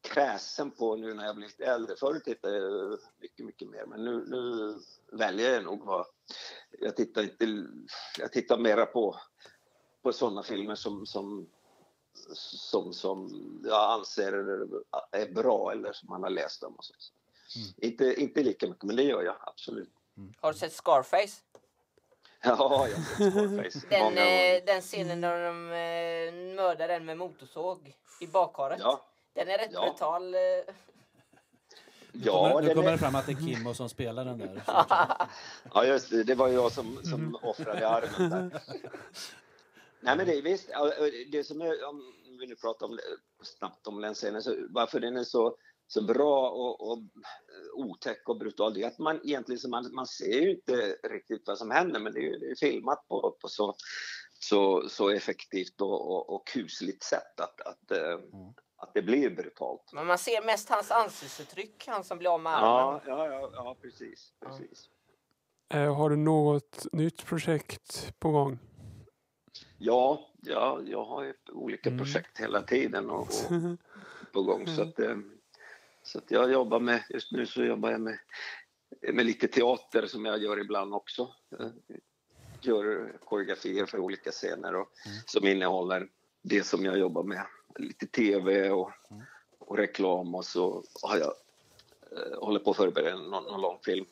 [0.00, 1.96] kräsen på nu när jag blivit äldre.
[1.96, 3.86] Förut tittade jag mycket, mycket mer.
[3.86, 4.74] Men nu, nu
[5.18, 6.06] väljer jag nog vad...
[6.80, 7.66] Jag tittar, inte,
[8.18, 9.16] jag tittar mera på,
[10.02, 11.48] på sådana filmer som, som,
[12.34, 13.28] som, som
[13.64, 14.32] jag anser
[15.12, 16.74] är bra eller som man har läst om.
[16.74, 16.94] Och så.
[17.76, 19.90] Inte, inte lika mycket, men det gör jag absolut.
[20.40, 21.42] Har du sett Scarface?
[22.44, 24.56] Ja, jag Scarface Den, många gånger.
[24.56, 28.80] eh, den scenen när de eh, mördar den med motorsåg i bakharet.
[28.82, 29.00] Ja,
[29.34, 29.82] Den är rätt Ja.
[29.84, 30.34] brutal.
[30.34, 30.40] Eh.
[32.12, 34.38] Nu ja, kommer, nu kommer är- det fram att det är Kimmo som spelar den
[34.38, 34.62] där.
[35.74, 36.24] Ja, just det.
[36.24, 38.60] Det var jag som, som offrade armen där.
[40.00, 40.70] Nej, men det är visst.
[41.32, 42.98] Det som är, om vi nu pratar om,
[43.42, 45.56] snabbt om den scenen, så varför den är så,
[45.92, 46.98] så bra och, och
[47.74, 51.42] otäck och brutal, det är att man egentligen så man, man ser ju inte riktigt
[51.46, 53.74] vad som händer, men det är ju det är filmat på, på så,
[54.40, 58.18] så, så effektivt och, och, och kusligt sätt att, att, eh,
[58.76, 59.90] att det blir brutalt.
[59.92, 63.00] Men man ser mest hans ansiktsuttryck, han som blir av med armen.
[63.06, 64.32] Ja, ja, ja, ja precis.
[64.40, 64.88] precis.
[65.74, 68.58] Eh, har du något nytt projekt på gång?
[69.78, 71.98] Ja, ja, jag har ju olika Mm.
[72.04, 73.28] projekt hela tiden och, och
[74.32, 74.66] på gång.
[74.66, 75.16] Så, att, eh,
[76.10, 78.18] så jag jobbar med, just nu så jobbar jag med,
[79.12, 81.34] med lite teater som jag gör ibland också.
[81.58, 81.72] Jag
[82.60, 84.88] gör koreografier för olika scener och,
[85.26, 86.08] som innehåller
[86.42, 87.46] det som jag jobbar med.
[87.78, 88.90] Lite tv och,
[89.58, 91.32] och reklam och så har jag
[92.12, 94.06] eh, håller på att förbereda någon, någon långfilm.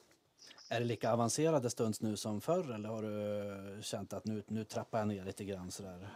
[0.71, 4.65] Är det lika avancerade stunts nu som förr eller har du känt att nu, nu
[4.65, 6.09] trappar jag ner lite grann sådär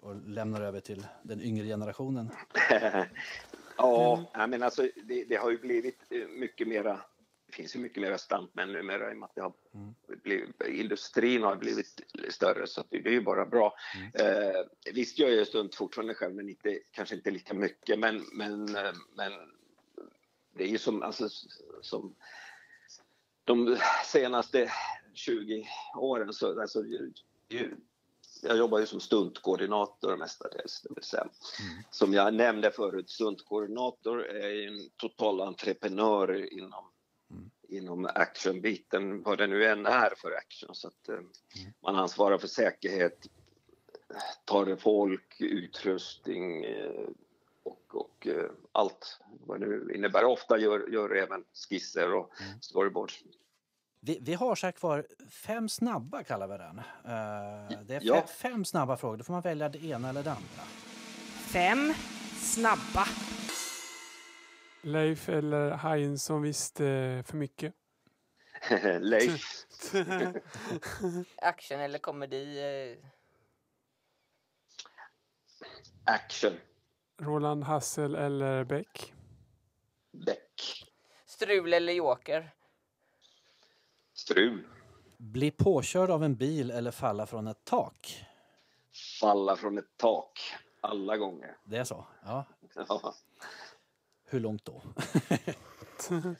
[0.00, 2.30] och lämnar över till den yngre generationen?
[3.82, 7.00] Ja, jag menar alltså, det, det har ju blivit eh, mycket mera
[7.50, 9.52] det finns ju mycket mera stuntmän numera i och med att det har
[10.22, 13.74] blivit, industrin har blivit större så det, är ju bara bra.
[14.14, 18.76] Eh, visst gör jag stunt fortfarande själv men inte, kanske inte lika mycket men, men,
[18.76, 19.32] eh, men
[20.54, 21.28] det är ju som, alltså,
[21.82, 22.14] som
[23.44, 24.72] de senaste
[25.14, 27.12] 20 åren så alltså, ju,
[28.42, 30.80] jag jobbar ju som stuntkoordinator mestadels.
[30.82, 31.28] Det vill säga.
[31.90, 36.84] Som jag nämnde förut, stuntkoordinator är en total entreprenör inom,
[37.68, 40.74] inom actionbiten, vad det nu än är för action.
[40.74, 41.20] Så att, eh,
[41.82, 43.26] Man ansvarar för säkerhet,
[44.44, 47.08] tar folk, utrustning eh,
[47.62, 50.24] och, och eh, allt vad det nu innebär.
[50.24, 53.24] Ofta gör, gör även skisser och storyboards.
[54.02, 56.78] Vi, vi har så här kvar fem snabba kallar vi den.
[56.78, 58.26] Eh, det är Ja.
[58.26, 60.62] fem snabba frågor, då får man välja det ena eller det andra.
[61.52, 61.94] Fem
[62.38, 63.06] snabba.
[64.82, 66.82] Leif eller Hajen som visste
[67.26, 67.74] för mycket?
[69.00, 69.42] Leif.
[71.36, 72.58] Action eller komedi.
[72.60, 73.06] Eh.
[76.04, 76.52] Action.
[77.20, 79.14] Roland Hassel eller Beck?
[80.26, 80.84] Beck.
[81.26, 82.50] Strul eller joker.
[84.20, 84.66] Strul.
[85.18, 88.24] Bli påkörd av en bil eller falla från ett tak?
[89.20, 90.38] Falla från ett tak.
[90.80, 91.56] Alla gånger.
[91.64, 92.06] Det är så?
[92.24, 92.44] Ja.
[92.74, 93.14] Ja.
[94.24, 94.82] Hur långt då?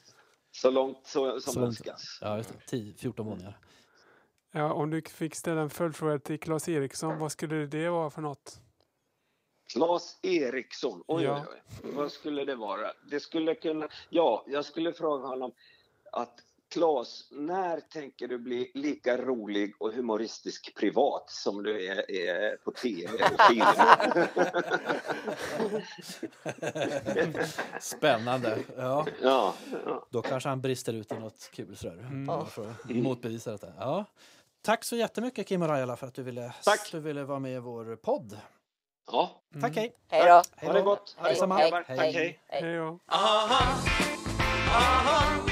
[0.51, 2.17] Så långt så, som Så önskas.
[2.21, 2.59] Ja, just det.
[2.67, 3.57] 10, 14 våningar.
[4.51, 8.21] Ja, om du fick ställa en följdfråga till Claes Eriksson, vad skulle det vara för
[8.21, 8.61] något?
[9.73, 11.45] Claes Eriksson, oj, Ja.
[11.51, 11.91] oj, oj.
[11.95, 12.91] Vad skulle det vara?
[13.09, 13.87] Det skulle kunna...
[14.09, 15.51] Ja, jag skulle fråga honom
[16.11, 22.55] att Claes, när tänker du bli lika rolig och humoristisk privat som du är, är
[22.57, 23.65] på tv och film?
[27.79, 28.59] Spännande.
[28.77, 29.53] Ja, ja,
[29.85, 30.07] ja.
[30.09, 31.97] då kanske han brister ut i något kul sådär.
[31.97, 32.25] Mm.
[32.25, 33.67] Bara för att motbevisa detta.
[33.79, 34.05] Ja.
[34.61, 36.91] Tack så jättemycket Kim Rajala för att du ville, Tack.
[36.91, 38.39] du ville vara med i vår podd.
[39.11, 39.41] ja.
[39.61, 39.95] Tack, hej!
[40.07, 40.41] Hej då.
[40.55, 41.15] Hej Ha det gott.
[41.17, 42.11] Ha det Hej, hej, hej.
[42.11, 42.39] hej.
[42.47, 42.61] Hej.
[42.61, 42.99] Hej då.
[43.07, 43.77] Aha,
[44.69, 45.50] aha,